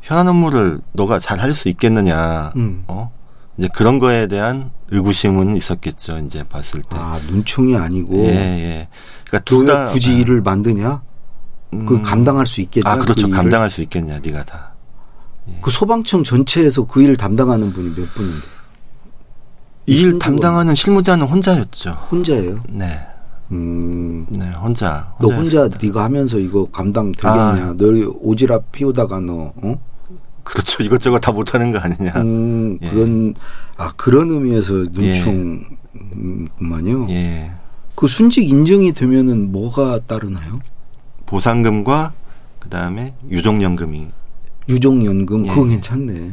현안 0.00 0.28
업무를 0.28 0.80
너가 0.92 1.18
잘 1.18 1.40
할 1.40 1.52
수 1.52 1.68
있겠느냐. 1.68 2.52
음. 2.54 2.84
어? 2.86 3.10
이제 3.58 3.68
그런 3.74 3.98
거에 3.98 4.26
대한 4.26 4.70
의구심은 4.90 5.56
있었겠죠. 5.56 6.18
이제 6.18 6.42
봤을 6.44 6.82
때. 6.82 6.96
아, 6.98 7.18
눈총이 7.26 7.76
아니고 7.76 8.16
예, 8.26 8.28
예. 8.28 8.88
그러니까 9.24 9.32
왜 9.32 9.38
둘다 9.44 9.92
굳이 9.92 10.18
일을 10.18 10.42
만드냐? 10.42 11.02
그 11.86 12.00
감당할 12.02 12.46
수 12.46 12.60
있겠냐? 12.60 12.88
아, 12.90 12.96
그렇죠. 12.96 13.22
그 13.26 13.28
일을? 13.28 13.36
감당할 13.36 13.70
수 13.70 13.82
있겠냐, 13.82 14.20
네가 14.22 14.44
다. 14.44 14.72
그 15.60 15.70
소방청 15.70 16.24
전체에서 16.24 16.86
그일 16.86 17.16
담당하는 17.16 17.72
분이 17.72 17.94
몇 17.94 18.14
분인데 18.14 18.46
이 19.86 20.00
일. 20.00 20.18
담당하는 20.18 20.74
실무자는 20.74 21.26
혼자였죠. 21.26 21.90
혼자예요. 22.10 22.60
네. 22.68 22.98
음. 23.52 24.26
네, 24.28 24.50
혼자. 24.50 25.14
너 25.20 25.28
혼자. 25.28 25.68
네가 25.80 26.02
하면서 26.04 26.38
이거 26.38 26.66
감당 26.66 27.12
되겠냐? 27.12 27.32
아. 27.32 27.74
너 27.76 27.86
오지랖 27.86 28.64
피우다가 28.72 29.20
너 29.20 29.52
어? 29.56 29.74
그렇죠. 30.46 30.82
이것저것 30.84 31.18
다 31.18 31.32
못하는 31.32 31.72
거 31.72 31.80
아니냐. 31.80 32.12
음, 32.18 32.78
예. 32.80 32.88
그런 32.88 33.34
아 33.76 33.92
그런 33.96 34.30
의미에서 34.30 34.84
눈총구만요. 34.92 37.08
예. 37.10 37.50
그 37.96 38.06
순직 38.06 38.48
인정이 38.48 38.92
되면은 38.92 39.50
뭐가 39.50 39.98
따르나요? 40.06 40.60
보상금과 41.26 42.12
그 42.60 42.68
다음에 42.68 43.14
유종연금이 43.28 44.06
유종연금 44.68 45.46
예. 45.46 45.48
그거 45.48 45.64
괜찮네. 45.64 46.30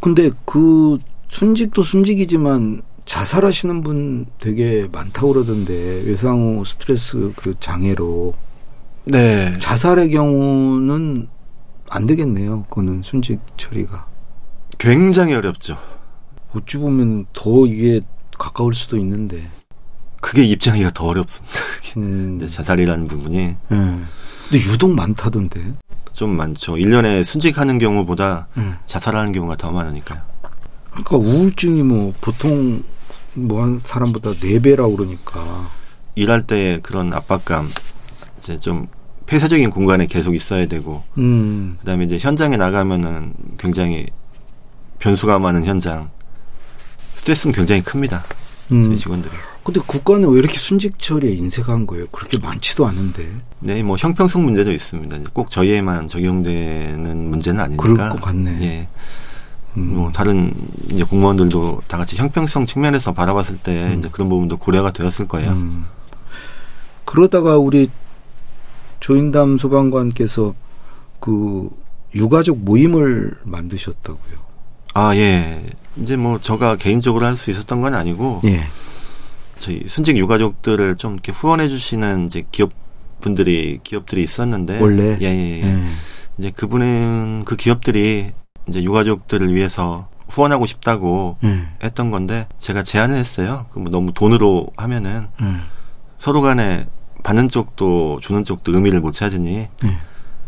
근데 0.00 0.30
그 0.44 0.98
순직도 1.30 1.82
순직이지만 1.82 2.82
자살하시는 3.06 3.82
분 3.82 4.26
되게 4.38 4.86
많다고 4.92 5.32
그러던데 5.32 6.02
외상후 6.04 6.62
스트레스 6.66 7.32
그 7.36 7.54
장애로 7.58 8.34
네. 9.04 9.56
자살의 9.58 10.10
경우는 10.10 11.28
안 11.94 12.06
되겠네요. 12.06 12.64
그거는 12.64 13.02
순직 13.02 13.40
처리가 13.56 14.06
굉장히 14.78 15.34
어렵죠. 15.34 15.76
어찌 16.54 16.78
보면 16.78 17.26
더 17.32 17.66
이게 17.66 18.00
가까울 18.38 18.74
수도 18.74 18.96
있는데. 18.96 19.42
그게 20.20 20.42
입증하기가 20.44 20.92
더 20.92 21.06
어렵습니다. 21.06 21.54
음. 21.98 22.38
자살이라는 22.48 23.08
부분이 23.08 23.36
예. 23.38 23.56
근데 23.68 24.64
유독 24.72 24.90
많다던데. 24.94 25.74
좀 26.12 26.36
많죠. 26.36 26.74
1년에 26.74 27.24
순직하는 27.24 27.78
경우보다 27.78 28.48
음. 28.56 28.76
자살하는 28.84 29.32
경우가 29.32 29.56
더 29.56 29.70
많으니까요. 29.72 30.20
그러니까 30.90 31.16
우울증이 31.16 31.82
뭐 31.82 32.12
보통 32.20 32.82
뭐 33.34 33.62
한 33.62 33.80
사람보다 33.82 34.32
네 34.34 34.60
배라고 34.60 34.96
그러니까. 34.96 35.70
일할 36.14 36.46
때 36.46 36.80
그런 36.82 37.12
압박감, 37.14 37.68
이제 38.36 38.58
좀 38.58 38.88
폐쇄적인 39.26 39.70
공간에 39.70 40.06
계속 40.06 40.34
있어야 40.34 40.66
되고, 40.66 41.02
음. 41.18 41.76
그다음에 41.80 42.04
이제 42.04 42.18
현장에 42.18 42.56
나가면은 42.56 43.32
굉장히 43.58 44.06
변수가 44.98 45.38
많은 45.38 45.64
현장, 45.64 46.10
스트레스는 46.98 47.54
굉장히 47.54 47.82
큽니다. 47.82 48.22
음. 48.72 48.82
저희 48.82 48.96
직원들이. 48.96 49.32
근데 49.64 49.80
국가는 49.86 50.28
왜 50.28 50.38
이렇게 50.38 50.58
순직 50.58 50.98
처리에 50.98 51.32
인색한 51.34 51.86
거예요? 51.86 52.06
그렇게 52.08 52.38
많지도 52.38 52.86
않은데. 52.86 53.28
네, 53.60 53.82
뭐 53.82 53.96
형평성 53.96 54.44
문제도 54.44 54.72
있습니다. 54.72 55.18
꼭 55.32 55.50
저희에만 55.50 56.08
적용되는 56.08 57.30
문제는 57.30 57.60
아니니까. 57.60 57.82
그럴 57.82 58.10
것 58.10 58.20
같네. 58.20 58.58
예. 58.62 58.88
음. 59.76 59.94
뭐 59.96 60.12
다른 60.12 60.52
이제 60.90 61.04
공무원들도 61.04 61.82
다 61.86 61.96
같이 61.96 62.16
형평성 62.16 62.66
측면에서 62.66 63.12
바라봤을 63.12 63.58
때 63.62 63.94
이제 63.98 64.08
그런 64.10 64.28
부분도 64.28 64.56
고려가 64.56 64.90
되었을 64.90 65.28
거예요. 65.28 65.52
음. 65.52 65.84
그러다가 67.04 67.56
우리 67.56 67.88
조인담 69.02 69.58
소방관께서 69.58 70.54
그 71.18 71.68
유가족 72.14 72.58
모임을 72.58 73.36
만드셨다고요. 73.42 74.38
아, 74.94 75.14
예. 75.16 75.64
이제 75.96 76.16
뭐 76.16 76.38
저가 76.38 76.76
개인적으로 76.76 77.26
할 77.26 77.36
수 77.36 77.50
있었던 77.50 77.80
건 77.80 77.94
아니고 77.94 78.42
예. 78.44 78.60
저희 79.58 79.82
순직 79.88 80.16
유가족들을 80.16 80.94
좀 80.96 81.14
이렇게 81.14 81.32
후원해 81.32 81.68
주시는 81.68 82.26
이제 82.26 82.44
기업 82.52 82.70
분들이 83.20 83.80
기업들이 83.82 84.22
있었는데 84.22 84.80
원래? 84.80 85.18
예, 85.20 85.26
예, 85.26 85.62
예. 85.62 85.62
예. 85.64 85.82
이제 86.38 86.50
그분은 86.50 87.42
그 87.44 87.56
기업들이 87.56 88.30
이제 88.68 88.82
유가족들을 88.82 89.52
위해서 89.52 90.08
후원하고 90.28 90.66
싶다고 90.66 91.38
예. 91.42 91.66
했던 91.82 92.10
건데 92.12 92.46
제가 92.56 92.84
제안을 92.84 93.16
했어요. 93.16 93.66
그뭐 93.72 93.88
너무 93.90 94.12
돈으로 94.12 94.68
하면은 94.76 95.26
예. 95.40 95.46
서로 96.18 96.40
간에 96.40 96.86
받는 97.22 97.48
쪽도 97.48 98.20
주는 98.20 98.44
쪽도 98.44 98.72
의미를 98.74 99.00
못 99.00 99.12
찾으니 99.12 99.68
예. 99.84 99.98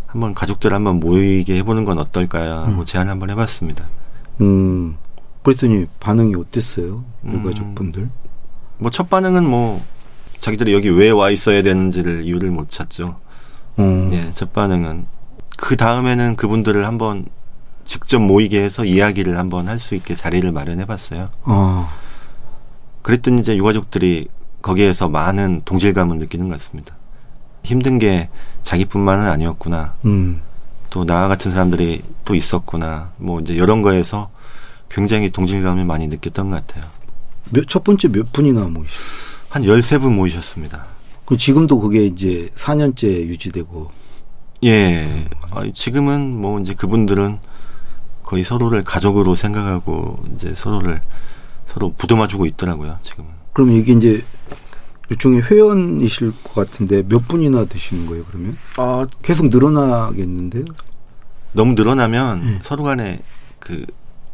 한번 0.06 0.34
가족들 0.34 0.72
한번 0.72 1.00
모이게 1.00 1.56
해보는 1.58 1.84
건 1.84 1.98
어떨까 1.98 2.62
하고 2.66 2.80
음. 2.80 2.84
제안 2.84 3.08
한번 3.08 3.30
해봤습니다. 3.30 3.86
음. 4.40 4.96
그랬더니 5.42 5.86
반응이 6.00 6.34
어땠어요? 6.36 7.04
음. 7.24 7.34
유가족분들? 7.34 8.10
뭐첫 8.78 9.08
반응은 9.10 9.48
뭐 9.48 9.82
자기들이 10.38 10.72
여기 10.74 10.88
왜 10.90 11.10
와 11.10 11.30
있어야 11.30 11.62
되는지를 11.62 12.24
이유를 12.24 12.50
못 12.50 12.68
찾죠. 12.68 13.16
어. 13.76 14.10
예, 14.12 14.30
첫 14.30 14.52
반응은 14.52 15.06
그 15.56 15.76
다음에는 15.76 16.36
그분들을 16.36 16.86
한번 16.86 17.26
직접 17.84 18.18
모이게 18.20 18.62
해서 18.62 18.84
이야기를 18.84 19.38
한번 19.38 19.68
할 19.68 19.78
수 19.78 19.94
있게 19.94 20.14
자리를 20.14 20.50
마련해봤어요. 20.50 21.28
아. 21.44 21.90
그랬더니 23.02 23.40
이제 23.40 23.56
유가족들이 23.56 24.28
거기에서 24.64 25.10
많은 25.10 25.60
동질감을 25.66 26.16
느끼는 26.16 26.48
것 26.48 26.54
같습니다. 26.54 26.96
힘든 27.62 27.98
게 27.98 28.30
자기뿐만은 28.62 29.28
아니었구나. 29.28 29.94
음. 30.06 30.40
또나 30.88 31.28
같은 31.28 31.52
사람들이 31.52 32.02
또 32.24 32.34
있었구나. 32.34 33.12
뭐 33.18 33.40
이제 33.40 33.52
이런 33.52 33.82
거에서 33.82 34.30
굉장히 34.88 35.28
동질감을 35.30 35.84
많이 35.84 36.08
느꼈던 36.08 36.50
것 36.50 36.66
같아요. 36.66 36.90
몇, 37.50 37.68
첫 37.68 37.84
번째 37.84 38.08
몇 38.08 38.32
분이나 38.32 38.62
모이셨어요? 38.62 39.44
한 39.50 39.62
13분 39.64 40.14
모이셨습니다. 40.14 40.86
그 41.26 41.36
지금도 41.36 41.80
그게 41.80 42.06
이제 42.06 42.48
4년째 42.56 43.04
유지되고. 43.26 43.90
예. 44.64 45.26
아, 45.50 45.62
지금은 45.74 46.40
뭐 46.40 46.58
이제 46.58 46.72
그분들은 46.72 47.38
거의 48.22 48.44
서로를 48.44 48.82
가족으로 48.82 49.34
생각하고 49.34 50.24
이제 50.32 50.54
서로를 50.56 51.02
서로 51.66 51.92
부담아주고 51.92 52.46
있더라고요, 52.46 52.96
지금은. 53.02 53.33
그럼 53.54 53.70
이게 53.70 53.92
이제 53.92 54.22
일종의 55.10 55.42
회원이실 55.42 56.32
것 56.42 56.54
같은데 56.54 57.02
몇 57.06 57.26
분이나 57.28 57.64
되시는 57.64 58.06
거예요, 58.06 58.24
그러면? 58.28 58.56
아, 58.76 59.06
계속 59.22 59.48
늘어나겠는데요? 59.48 60.64
너무 61.52 61.72
늘어나면 61.74 62.42
예. 62.46 62.58
서로 62.62 62.82
간에 62.84 63.20
그 63.60 63.86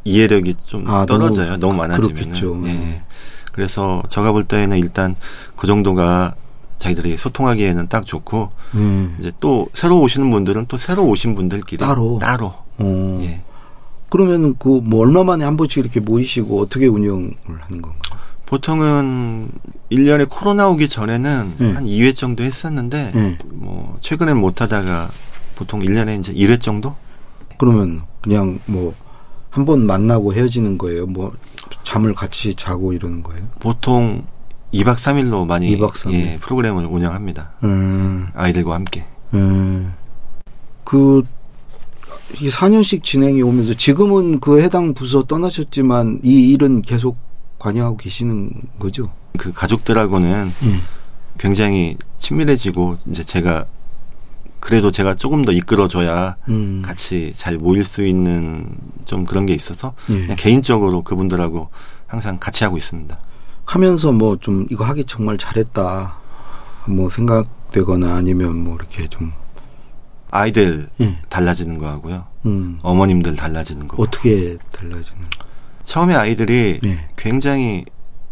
이해력이 0.04 0.54
좀 0.64 0.88
아, 0.88 1.04
떨어져요. 1.06 1.58
너무, 1.58 1.74
많아지면. 1.76 2.14
그렇겠죠. 2.14 2.62
예. 2.64 2.70
예. 2.70 3.02
그래서 3.52 4.02
제가 4.08 4.32
볼 4.32 4.44
때는 4.44 4.78
일단 4.78 5.14
그 5.56 5.66
정도가 5.66 6.34
자기들이 6.78 7.18
소통하기에는 7.18 7.88
딱 7.88 8.06
좋고 8.06 8.50
예. 8.76 9.08
이제 9.18 9.32
또 9.40 9.68
새로 9.74 10.00
오시는 10.00 10.30
분들은 10.30 10.66
또 10.68 10.78
새로 10.78 11.04
오신 11.06 11.34
분들끼리 11.34 11.78
따로? 11.84 12.18
따로 12.20 12.54
어. 12.78 13.18
예. 13.22 13.42
그러면은 14.08 14.56
그 14.58 14.80
뭐 14.82 15.00
얼마 15.02 15.22
만에 15.24 15.44
한 15.44 15.56
번씩 15.58 15.78
이렇게 15.84 16.00
모이시고 16.00 16.60
어떻게 16.62 16.86
운영을 16.86 17.34
하는 17.46 17.82
건가요? 17.82 18.09
보통은 18.50 19.48
1년에 19.92 20.28
코로나 20.28 20.68
오기 20.68 20.88
전에는 20.88 21.52
예. 21.60 21.70
한 21.70 21.84
2회 21.84 22.14
정도 22.16 22.42
했었는데 22.42 23.12
예. 23.14 23.38
뭐 23.52 23.96
최근엔 24.00 24.36
못 24.36 24.60
하다가 24.60 25.08
보통 25.54 25.80
1년에 25.80 26.18
이제 26.18 26.32
1회 26.32 26.60
정도? 26.60 26.94
그러면 27.58 28.02
그냥 28.20 28.58
뭐 28.66 28.92
한 29.50 29.64
번 29.64 29.84
만나고 29.84 30.32
헤어지는 30.32 30.78
거예요. 30.78 31.06
뭐 31.06 31.32
잠을 31.82 32.14
같이 32.14 32.54
자고 32.54 32.92
이러는 32.92 33.22
거예요. 33.24 33.42
보통 33.58 34.24
2박 34.72 34.94
3일로 34.94 35.44
많이 35.44 35.76
2박 35.76 35.90
3일. 35.92 36.12
예, 36.14 36.38
프로그램을 36.40 36.84
운영합니다. 36.86 37.50
음. 37.64 38.28
아이들과 38.34 38.74
함께. 38.76 39.04
음. 39.34 39.92
그, 40.84 41.24
이 42.40 42.48
4년씩 42.48 43.02
진행이 43.02 43.42
오면서 43.42 43.74
지금은 43.74 44.38
그 44.38 44.60
해당 44.62 44.94
부서 44.94 45.24
떠나셨지만 45.24 46.20
이 46.22 46.50
일은 46.50 46.82
계속 46.82 47.16
관여하고 47.60 47.96
계시는 47.96 48.50
거죠? 48.80 49.12
그 49.38 49.52
가족들하고는 49.52 50.50
예. 50.64 50.80
굉장히 51.38 51.96
친밀해지고 52.16 52.96
이제 53.08 53.22
제가 53.22 53.66
그래도 54.58 54.90
제가 54.90 55.14
조금 55.14 55.44
더 55.44 55.52
이끌어줘야 55.52 56.36
음. 56.48 56.82
같이 56.84 57.32
잘 57.36 57.56
모일 57.56 57.84
수 57.84 58.04
있는 58.04 58.66
좀 59.04 59.24
그런 59.24 59.46
게 59.46 59.54
있어서 59.54 59.94
예. 60.10 60.20
그냥 60.22 60.36
개인적으로 60.36 61.02
그분들하고 61.02 61.68
항상 62.08 62.38
같이 62.38 62.64
하고 62.64 62.76
있습니다. 62.76 63.16
하면서 63.64 64.10
뭐 64.10 64.36
좀 64.40 64.66
이거 64.70 64.84
하기 64.84 65.04
정말 65.04 65.38
잘했다. 65.38 66.18
뭐 66.88 67.08
생각되거나 67.08 68.16
아니면 68.16 68.56
뭐 68.64 68.74
이렇게 68.74 69.06
좀, 69.06 69.32
아이들 70.30 70.88
예. 71.00 71.18
달라지는 71.28 71.78
거 71.78 71.86
하고요. 71.88 72.24
음. 72.46 72.78
어머님들 72.82 73.36
달라지는 73.36 73.86
거. 73.86 74.02
어떻게 74.02 74.56
달라지는? 74.72 75.20
처음에 75.90 76.14
아이들이 76.14 76.78
예. 76.84 76.98
굉장히 77.16 77.84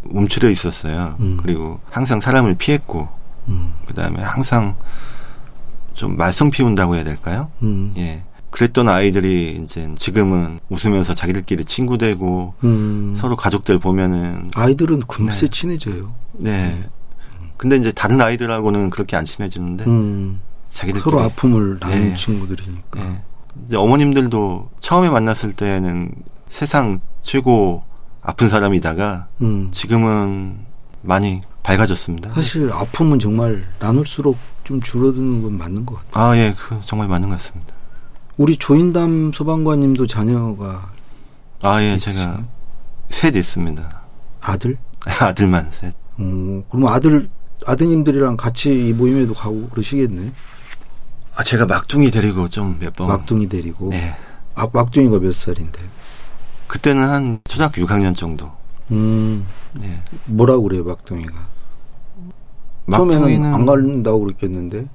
움츠려 0.04 0.48
있었어요. 0.48 1.16
음. 1.18 1.38
그리고 1.42 1.80
항상 1.90 2.20
사람을 2.20 2.54
피했고, 2.54 3.08
음. 3.48 3.72
그 3.84 3.94
다음에 3.94 4.22
항상 4.22 4.76
좀 5.92 6.16
말썽 6.16 6.52
피운다고 6.52 6.94
해야 6.94 7.02
될까요? 7.02 7.50
음. 7.62 7.94
예. 7.96 8.22
그랬던 8.50 8.88
아이들이 8.88 9.60
이제 9.60 9.90
지금은 9.96 10.60
웃으면서 10.68 11.16
자기들끼리 11.16 11.64
친구 11.64 11.98
되고 11.98 12.54
음. 12.62 13.14
서로 13.16 13.34
가족들 13.34 13.80
보면은 13.80 14.52
아이들은 14.54 15.00
금세 15.08 15.46
네. 15.46 15.50
친해져요. 15.50 16.14
네. 16.34 16.88
근데 17.56 17.74
이제 17.74 17.90
다른 17.90 18.20
아이들하고는 18.20 18.90
그렇게 18.90 19.16
안 19.16 19.24
친해지는데 19.24 19.84
음. 19.84 20.40
자기들끼리 20.70 21.02
서로 21.02 21.24
아픔을 21.24 21.80
나눈 21.80 22.10
네. 22.10 22.14
친구들이니까. 22.14 23.00
예. 23.00 23.22
이제 23.66 23.76
어머님들도 23.76 24.70
처음에 24.78 25.10
만났을 25.10 25.52
때는 25.52 26.12
세상 26.48 27.00
최고 27.20 27.82
아픈 28.22 28.48
사람이다가 28.48 29.28
음. 29.42 29.68
지금은 29.70 30.58
많이 31.02 31.40
밝아졌습니다. 31.62 32.32
사실 32.34 32.70
아픔은 32.72 33.18
정말 33.18 33.64
나눌수록 33.78 34.36
좀 34.64 34.80
줄어드는 34.80 35.42
건 35.42 35.56
맞는 35.58 35.86
것 35.86 35.96
같아요. 35.96 36.24
아, 36.24 36.36
예, 36.36 36.54
그 36.56 36.78
정말 36.82 37.08
맞는 37.08 37.28
것 37.28 37.36
같습니다. 37.38 37.74
우리 38.36 38.56
조인담 38.56 39.32
소방관님도 39.34 40.06
자녀가 40.06 40.90
아, 41.62 41.82
예, 41.82 41.94
있으시나요? 41.94 42.36
제가 42.36 42.44
셋 43.10 43.36
있습니다. 43.36 44.02
아들? 44.40 44.76
아들만 45.20 45.70
셋. 45.70 45.94
어, 46.18 46.62
그럼 46.70 46.86
아들 46.88 47.28
아드님들이랑 47.66 48.36
같이 48.36 48.88
이 48.88 48.92
모임에도 48.92 49.34
가고 49.34 49.68
그러시겠네. 49.68 50.32
아, 51.36 51.42
제가 51.42 51.66
막둥이 51.66 52.10
데리고 52.10 52.48
좀 52.48 52.76
몇 52.78 52.94
번. 52.94 53.08
막둥이 53.08 53.48
데리고. 53.48 53.88
네. 53.90 54.14
아, 54.54 54.68
막둥이가 54.72 55.18
몇 55.20 55.32
살인데? 55.34 55.80
그때는 56.68 57.08
한 57.08 57.40
초등학교 57.44 57.82
6학년 57.82 58.14
정도. 58.14 58.50
음, 58.92 59.46
네. 59.72 60.00
뭐라고 60.26 60.62
그래요, 60.62 60.84
막둥이가? 60.84 61.48
막둥이는 62.86 63.52
안 63.52 63.66
간다고 63.66 64.20
그랬겠는데. 64.20 64.86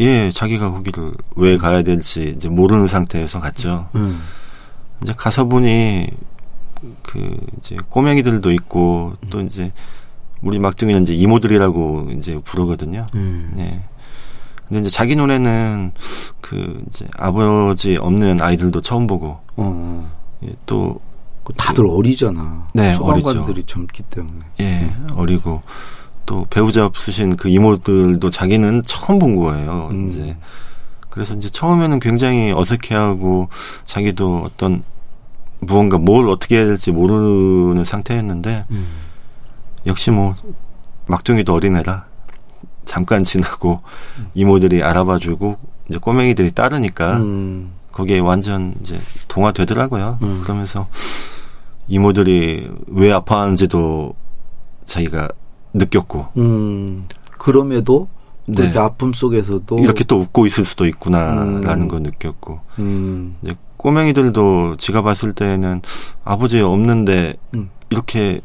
예, 0.00 0.30
자기가 0.30 0.70
거기를 0.70 1.12
왜 1.36 1.56
가야 1.56 1.82
될지 1.82 2.32
이제 2.36 2.48
모르는 2.48 2.88
상태에서 2.88 3.40
갔죠. 3.40 3.88
음. 3.94 4.22
이제 5.02 5.12
가서 5.16 5.44
보니 5.44 6.08
그 7.02 7.36
이제 7.58 7.76
꼬맹이들도 7.88 8.50
있고 8.52 9.14
또 9.30 9.40
이제 9.40 9.72
우리 10.40 10.58
막둥이는 10.58 11.02
이제 11.02 11.12
이모들이라고 11.14 12.10
이제 12.16 12.40
부르거든요. 12.42 13.06
음. 13.14 13.52
네. 13.54 13.82
근데 14.66 14.80
이제 14.80 14.88
자기 14.88 15.14
눈에는 15.14 15.92
그 16.40 16.82
이제 16.86 17.06
아버지 17.18 17.96
없는 17.96 18.40
아이들도 18.40 18.80
처음 18.80 19.06
보고 19.06 19.28
어, 19.28 19.42
어. 19.56 20.10
예, 20.16 20.21
또그 20.66 21.52
다들 21.56 21.86
어리잖아. 21.86 22.68
네, 22.74 22.94
소방관들이 22.94 23.64
젊기 23.64 24.02
때문에. 24.04 24.40
예, 24.60 24.92
어리고 25.14 25.62
또 26.26 26.46
배우자 26.50 26.86
없으신 26.86 27.36
그 27.36 27.48
이모들도 27.48 28.30
자기는 28.30 28.82
처음 28.84 29.18
본 29.18 29.36
거예요. 29.36 29.88
음. 29.90 30.08
이제 30.08 30.36
그래서 31.10 31.34
이제 31.34 31.50
처음에는 31.50 32.00
굉장히 32.00 32.52
어색해하고 32.52 33.48
자기도 33.84 34.42
어떤 34.44 34.82
무언가 35.60 35.98
뭘 35.98 36.28
어떻게 36.28 36.56
해야 36.56 36.64
될지 36.64 36.90
모르는 36.90 37.84
상태였는데 37.84 38.64
음. 38.70 38.86
역시 39.86 40.10
뭐 40.10 40.34
막둥이도 41.06 41.52
어린애라 41.52 42.06
잠깐 42.84 43.24
지나고 43.24 43.82
이모들이 44.34 44.82
알아봐주고 44.82 45.56
이제 45.88 45.98
꼬맹이들이 45.98 46.52
따르니까 46.52 47.18
음. 47.18 47.72
거기에 47.92 48.18
완전 48.18 48.74
이제 48.80 48.98
동화되더라고요. 49.28 50.18
음. 50.22 50.40
그러면서 50.42 50.88
이모들이 51.88 52.70
왜 52.88 53.12
아파하는지도 53.12 54.14
자기가 54.84 55.28
느꼈고 55.74 56.26
음. 56.38 57.06
그럼에도 57.38 58.08
네. 58.46 58.54
그렇게 58.56 58.78
아픔 58.78 59.12
속에서도 59.12 59.78
이렇게 59.78 60.04
또 60.04 60.18
웃고 60.18 60.46
있을 60.46 60.64
수도 60.64 60.86
있구나라는 60.86 61.82
음. 61.82 61.88
걸 61.88 62.02
느꼈고 62.02 62.60
음. 62.78 63.36
이제 63.42 63.54
꼬맹이들도 63.76 64.76
지가 64.78 65.02
봤을 65.02 65.32
때는 65.32 65.82
아버지 66.24 66.60
없는데 66.60 67.34
음. 67.54 67.70
이렇게 67.90 68.40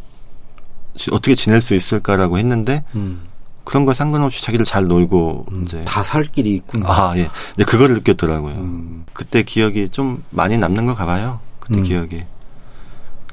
지- 0.95 1.11
어떻게 1.11 1.35
지낼 1.35 1.61
수 1.61 1.73
있을까라고 1.75 2.37
했는데 2.37 2.83
음. 2.95 3.21
그런 3.67 3.83
거 3.83 3.93
상관없이 3.93 4.41
자기들 4.41 4.63
잘 4.65 4.85
놀고 4.85 5.45
음. 5.51 5.63
이제 5.63 5.81
다 5.81 6.01
살 6.01 6.23
길이 6.23 6.53
있구나. 6.55 6.87
아 6.89 7.17
예, 7.17 7.29
이제 7.53 7.65
그거를 7.65 7.95
느꼈더라고요. 7.95 8.53
음. 8.53 9.03
그때 9.11 9.43
기억이 9.43 9.89
좀 9.89 10.23
많이 10.29 10.57
남는 10.57 10.85
거 10.85 10.95
가봐요. 10.95 11.41
그때 11.59 11.79
음. 11.79 11.83
기억이. 11.83 12.23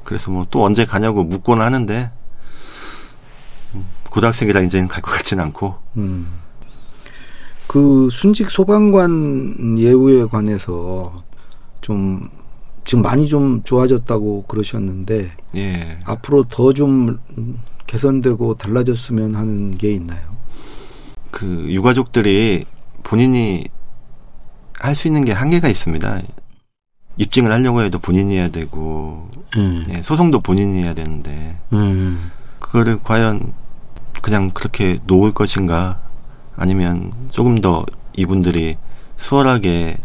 그래서 0.03 0.31
뭐 0.31 0.45
또 0.51 0.61
언제 0.65 0.83
가냐고 0.83 1.23
묻곤 1.23 1.61
하는데 1.61 2.11
음, 3.75 3.85
고등학생이라 4.11 4.59
이제는 4.59 4.89
갈 4.89 5.01
것 5.01 5.11
같지는 5.11 5.41
않고 5.45 5.75
음. 5.95 6.27
그 7.67 8.09
순직 8.11 8.49
소방관 8.51 9.77
예우에 9.79 10.25
관해서 10.25 11.23
좀 11.79 12.29
지금 12.83 13.01
많이 13.03 13.29
좀 13.29 13.63
좋아졌다고 13.63 14.43
그러셨는데 14.49 15.31
예. 15.55 15.97
앞으로 16.03 16.43
더 16.43 16.73
좀 16.73 17.19
개선되고 17.87 18.55
달라졌으면 18.57 19.35
하는 19.35 19.71
게 19.71 19.91
있나요? 19.93 20.21
그 21.31 21.65
유가족들이 21.69 22.65
본인이 23.03 23.63
할 24.79 24.95
수 24.95 25.07
있는 25.07 25.23
게 25.25 25.31
한계가 25.31 25.67
있습니다. 25.69 26.21
입증을 27.17 27.51
하려고 27.51 27.81
해도 27.81 27.97
본인이 27.97 28.35
해야 28.35 28.49
되고 28.49 29.29
음. 29.55 29.85
예, 29.89 30.01
소송도 30.01 30.41
본인이 30.41 30.83
해야 30.83 30.93
되는데 30.93 31.55
음. 31.73 32.31
그거를 32.59 32.99
과연 33.01 33.53
그냥 34.21 34.51
그렇게 34.51 34.97
놓을 35.07 35.31
것인가 35.33 35.99
아니면 36.57 37.13
조금 37.29 37.59
더 37.61 37.85
이분들이 38.17 38.75
수월하게 39.17 39.97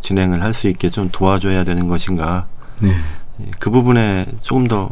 진행을 0.00 0.42
할 0.42 0.52
수 0.52 0.68
있게 0.68 0.90
좀 0.90 1.08
도와줘야 1.10 1.64
되는 1.64 1.88
것인가 1.88 2.46
네. 2.80 2.90
예, 3.40 3.50
그 3.58 3.70
부분에 3.70 4.26
조금 4.40 4.66
더 4.68 4.90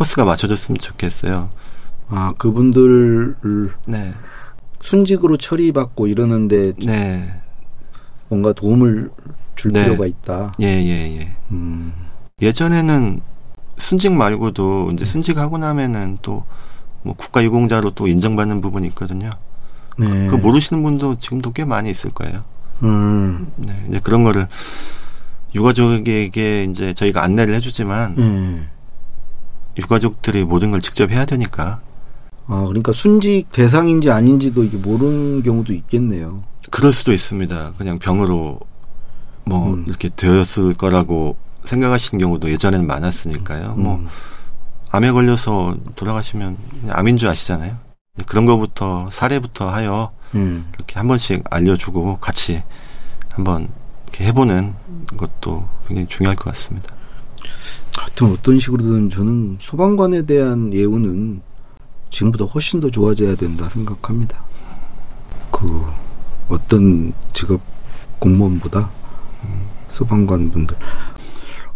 포커스가 0.00 0.24
맞춰졌으면 0.24 0.78
좋겠어요. 0.78 1.50
아 2.08 2.32
그분들 2.38 3.36
네, 3.86 4.12
순직으로 4.80 5.36
처리받고 5.36 6.06
이러는데 6.06 6.72
네, 6.84 7.30
뭔가 8.28 8.52
도움을 8.52 9.10
줄 9.56 9.72
네. 9.72 9.84
필요가 9.84 10.06
있다. 10.06 10.52
예, 10.60 10.66
예, 10.66 11.18
예. 11.20 11.36
음. 11.50 11.92
예전에는 12.40 13.20
순직 13.76 14.12
말고도 14.12 14.90
이제 14.92 15.04
순직하고 15.04 15.58
나면은 15.58 16.18
또 16.22 16.44
뭐 17.02 17.14
국가유공자로 17.14 17.92
또 17.92 18.06
인정받는 18.06 18.60
부분이 18.60 18.86
있거든요. 18.88 19.30
네. 19.98 20.26
그 20.26 20.36
모르시는 20.36 20.82
분도 20.82 21.16
지금도 21.16 21.52
꽤 21.52 21.64
많이 21.64 21.90
있을 21.90 22.10
거예요. 22.10 22.44
음. 22.82 23.50
네, 23.56 23.86
이제 23.88 24.00
그런 24.00 24.22
거를 24.22 24.46
유가족에게 25.54 26.64
이제 26.64 26.92
저희가 26.94 27.22
안내를 27.22 27.54
해주지만 27.54 28.14
네. 28.16 28.68
유가족들이 29.80 30.44
모든 30.44 30.70
걸 30.70 30.80
직접 30.80 31.10
해야 31.10 31.24
되니까 31.24 31.80
아 32.46 32.64
그러니까 32.66 32.92
순직 32.92 33.50
대상인지 33.52 34.10
아닌지도 34.10 34.64
이게 34.64 34.76
모르는 34.76 35.42
경우도 35.42 35.72
있겠네요. 35.72 36.42
그럴 36.70 36.92
수도 36.92 37.12
있습니다. 37.12 37.74
그냥 37.78 37.98
병으로 37.98 38.60
뭐 39.46 39.74
음. 39.74 39.84
이렇게 39.86 40.10
되었을 40.14 40.74
거라고 40.74 41.36
생각하시는 41.64 42.20
경우도 42.20 42.50
예전에는 42.50 42.86
많았으니까요. 42.86 43.74
뭐 43.74 43.96
음. 43.96 44.08
암에 44.90 45.12
걸려서 45.12 45.76
돌아가시면 45.96 46.56
암인 46.90 47.16
줄 47.16 47.28
아시잖아요. 47.28 47.76
그런 48.26 48.46
거부터 48.46 49.08
사례부터 49.10 49.70
하여 49.70 50.12
음. 50.34 50.70
이렇게 50.76 50.98
한 50.98 51.06
번씩 51.08 51.44
알려주고 51.50 52.16
같이 52.16 52.62
한번 53.28 53.68
이렇게 54.04 54.24
해보는 54.26 54.74
것도 55.16 55.68
굉장히 55.86 56.08
중요할 56.08 56.36
것 56.36 56.44
같습니다. 56.46 56.94
하여튼 57.96 58.32
어떤 58.32 58.58
식으로든 58.58 59.10
저는 59.10 59.58
소방관에 59.60 60.22
대한 60.22 60.72
예우는 60.72 61.40
지금보다 62.10 62.44
훨씬 62.44 62.80
더 62.80 62.90
좋아져야 62.90 63.36
된다 63.36 63.68
생각합니다. 63.68 64.44
그 65.50 65.84
어떤 66.48 67.12
직업 67.32 67.60
공무원보다 68.18 68.90
소방관 69.90 70.50
분들 70.50 70.76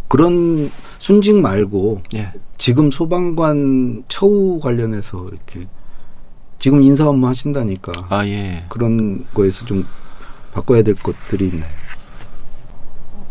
그런 0.07 0.69
순직 0.99 1.35
말고 1.35 2.01
예. 2.15 2.31
지금 2.57 2.91
소방관 2.91 4.03
처우 4.07 4.59
관련해서 4.59 5.27
이렇게 5.27 5.67
지금 6.59 6.81
인사 6.81 7.07
업무 7.07 7.27
하신다니까 7.27 7.91
아, 8.09 8.25
예. 8.27 8.65
그런 8.69 9.25
거에서 9.33 9.65
좀 9.65 9.85
바꿔야 10.53 10.81
될 10.81 10.95
것들이 10.95 11.49
있나요? 11.49 11.69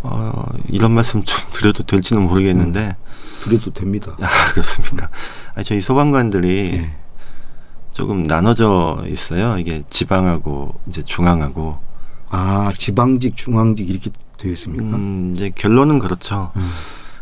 어, 0.05 0.47
이런 0.69 0.93
말씀 0.93 1.25
좀 1.25 1.39
드려도 1.53 1.83
될지는 1.83 2.23
모르겠는데, 2.23 2.97
그래도 3.43 3.73
됩니다. 3.73 4.17
아, 4.21 4.53
그렇습니까? 4.53 5.09
아니, 5.55 5.65
저희 5.65 5.81
소방관들이 5.81 6.71
예. 6.75 6.91
조금 7.91 8.25
나눠져 8.25 9.05
있어요. 9.09 9.57
이게 9.59 9.83
지방하고 9.89 10.75
이제 10.89 11.03
중앙하고. 11.05 11.79
아 12.31 12.73
지방직, 12.77 13.37
중앙직 13.37 13.89
이렇게 13.89 14.11
되어 14.37 14.53
있습니까? 14.53 14.97
음, 14.97 15.33
이제 15.35 15.51
결론은 15.55 16.01
그렇죠. 16.01 16.51
음. 16.57 16.71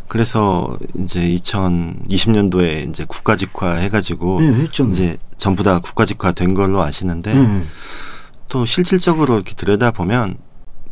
그래서 0.09 0.79
이제 0.99 1.21
2020년도에 1.21 2.88
이제 2.88 3.05
국가직화 3.05 3.77
해가지고 3.77 4.40
네. 4.40 4.68
이제 4.90 5.18
전부 5.37 5.62
다 5.62 5.79
국가직화 5.79 6.33
된 6.33 6.55
걸로 6.55 6.83
아시는데 6.83 7.35
네. 7.35 7.64
또 8.49 8.66
실질적으로 8.66 9.37
이렇게 9.37 9.55
들여다 9.55 9.90
보면 9.90 10.37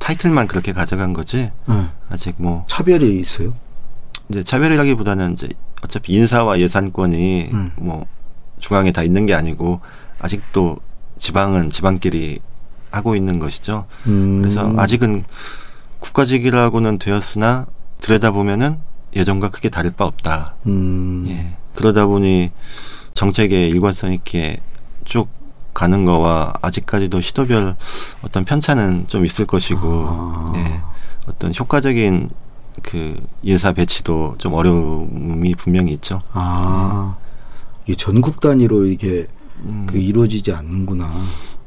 타이틀만 0.01 0.49
그렇게 0.49 0.73
가져간 0.73 1.13
거지 1.13 1.53
네. 1.67 1.87
아직 2.09 2.35
뭐 2.39 2.65
차별이 2.69 3.21
있어요? 3.21 3.55
이제 4.29 4.43
차별이라기보다는 4.43 5.35
이제 5.35 5.49
어차피 5.85 6.15
인사와 6.15 6.59
예산권이 6.59 7.51
음. 7.53 7.71
뭐 7.77 8.07
중앙에 8.59 8.91
다 8.91 9.03
있는 9.03 9.27
게 9.27 9.35
아니고 9.35 9.81
아직도 10.19 10.79
지방은 11.17 11.69
지방끼리 11.71 12.41
하고 12.91 13.15
있는 13.15 13.39
것이죠. 13.39 13.87
음. 14.07 14.41
그래서 14.41 14.73
아직은 14.77 15.25
국가직이라고는 16.01 16.99
되었으나 16.99 17.67
들여다 18.01 18.33
보면은 18.33 18.79
예전과 19.15 19.51
크게 19.51 19.69
다를 19.69 19.91
바 19.91 20.07
없다. 20.07 20.57
음. 20.67 21.25
예. 21.29 21.57
그러다 21.75 22.07
보니 22.07 22.51
정책의 23.15 23.69
일관성 23.69 24.13
있게 24.13 24.61
쭉 25.05 25.29
가는 25.75 26.05
거와 26.05 26.55
아직까지도 26.63 27.21
시도별 27.21 27.77
어떤 28.23 28.45
편차는 28.45 29.07
좀 29.07 29.25
있을 29.25 29.47
것이고, 29.47 30.07
아. 30.09 30.53
예. 30.57 30.81
어떤 31.27 31.53
효과적인 31.55 32.31
그 32.83 33.17
인사 33.43 33.73
배치도 33.73 34.37
좀 34.39 34.55
어려움이 34.55 35.55
분명히 35.55 35.93
있죠. 35.93 36.23
아 36.33 37.17
이게 37.85 37.95
전국 37.97 38.41
단위로 38.41 38.87
이게 38.87 39.27
음, 39.65 39.87
그 39.89 39.99
이루어지지 39.99 40.53
않는구나. 40.53 41.11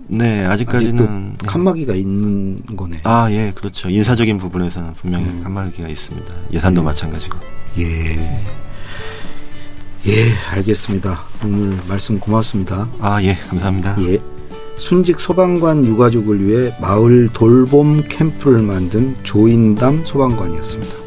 네, 0.07 0.45
아직까지는 0.45 1.37
예. 1.41 1.47
칸막이가 1.47 1.93
있는 1.95 2.59
거네. 2.75 2.99
아, 3.03 3.31
예, 3.31 3.51
그렇죠. 3.55 3.89
인사적인 3.89 4.37
부분에서는 4.37 4.95
분명히 4.95 5.25
음. 5.25 5.43
칸막이가 5.43 5.87
있습니다. 5.87 6.33
예산도 6.51 6.81
음. 6.81 6.85
마찬가지고. 6.85 7.37
예. 7.79 8.43
예, 10.05 10.33
알겠습니다. 10.51 11.23
오늘 11.45 11.77
말씀 11.87 12.19
고맙습니다. 12.19 12.89
아, 12.99 13.23
예, 13.23 13.35
감사합니다. 13.35 13.95
예. 14.01 14.19
순직 14.75 15.19
소방관 15.19 15.85
유가족을 15.85 16.45
위해 16.45 16.75
마을 16.81 17.29
돌봄 17.31 18.03
캠프를 18.09 18.63
만든 18.63 19.15
조인담 19.23 20.03
소방관이었습니다. 20.03 21.02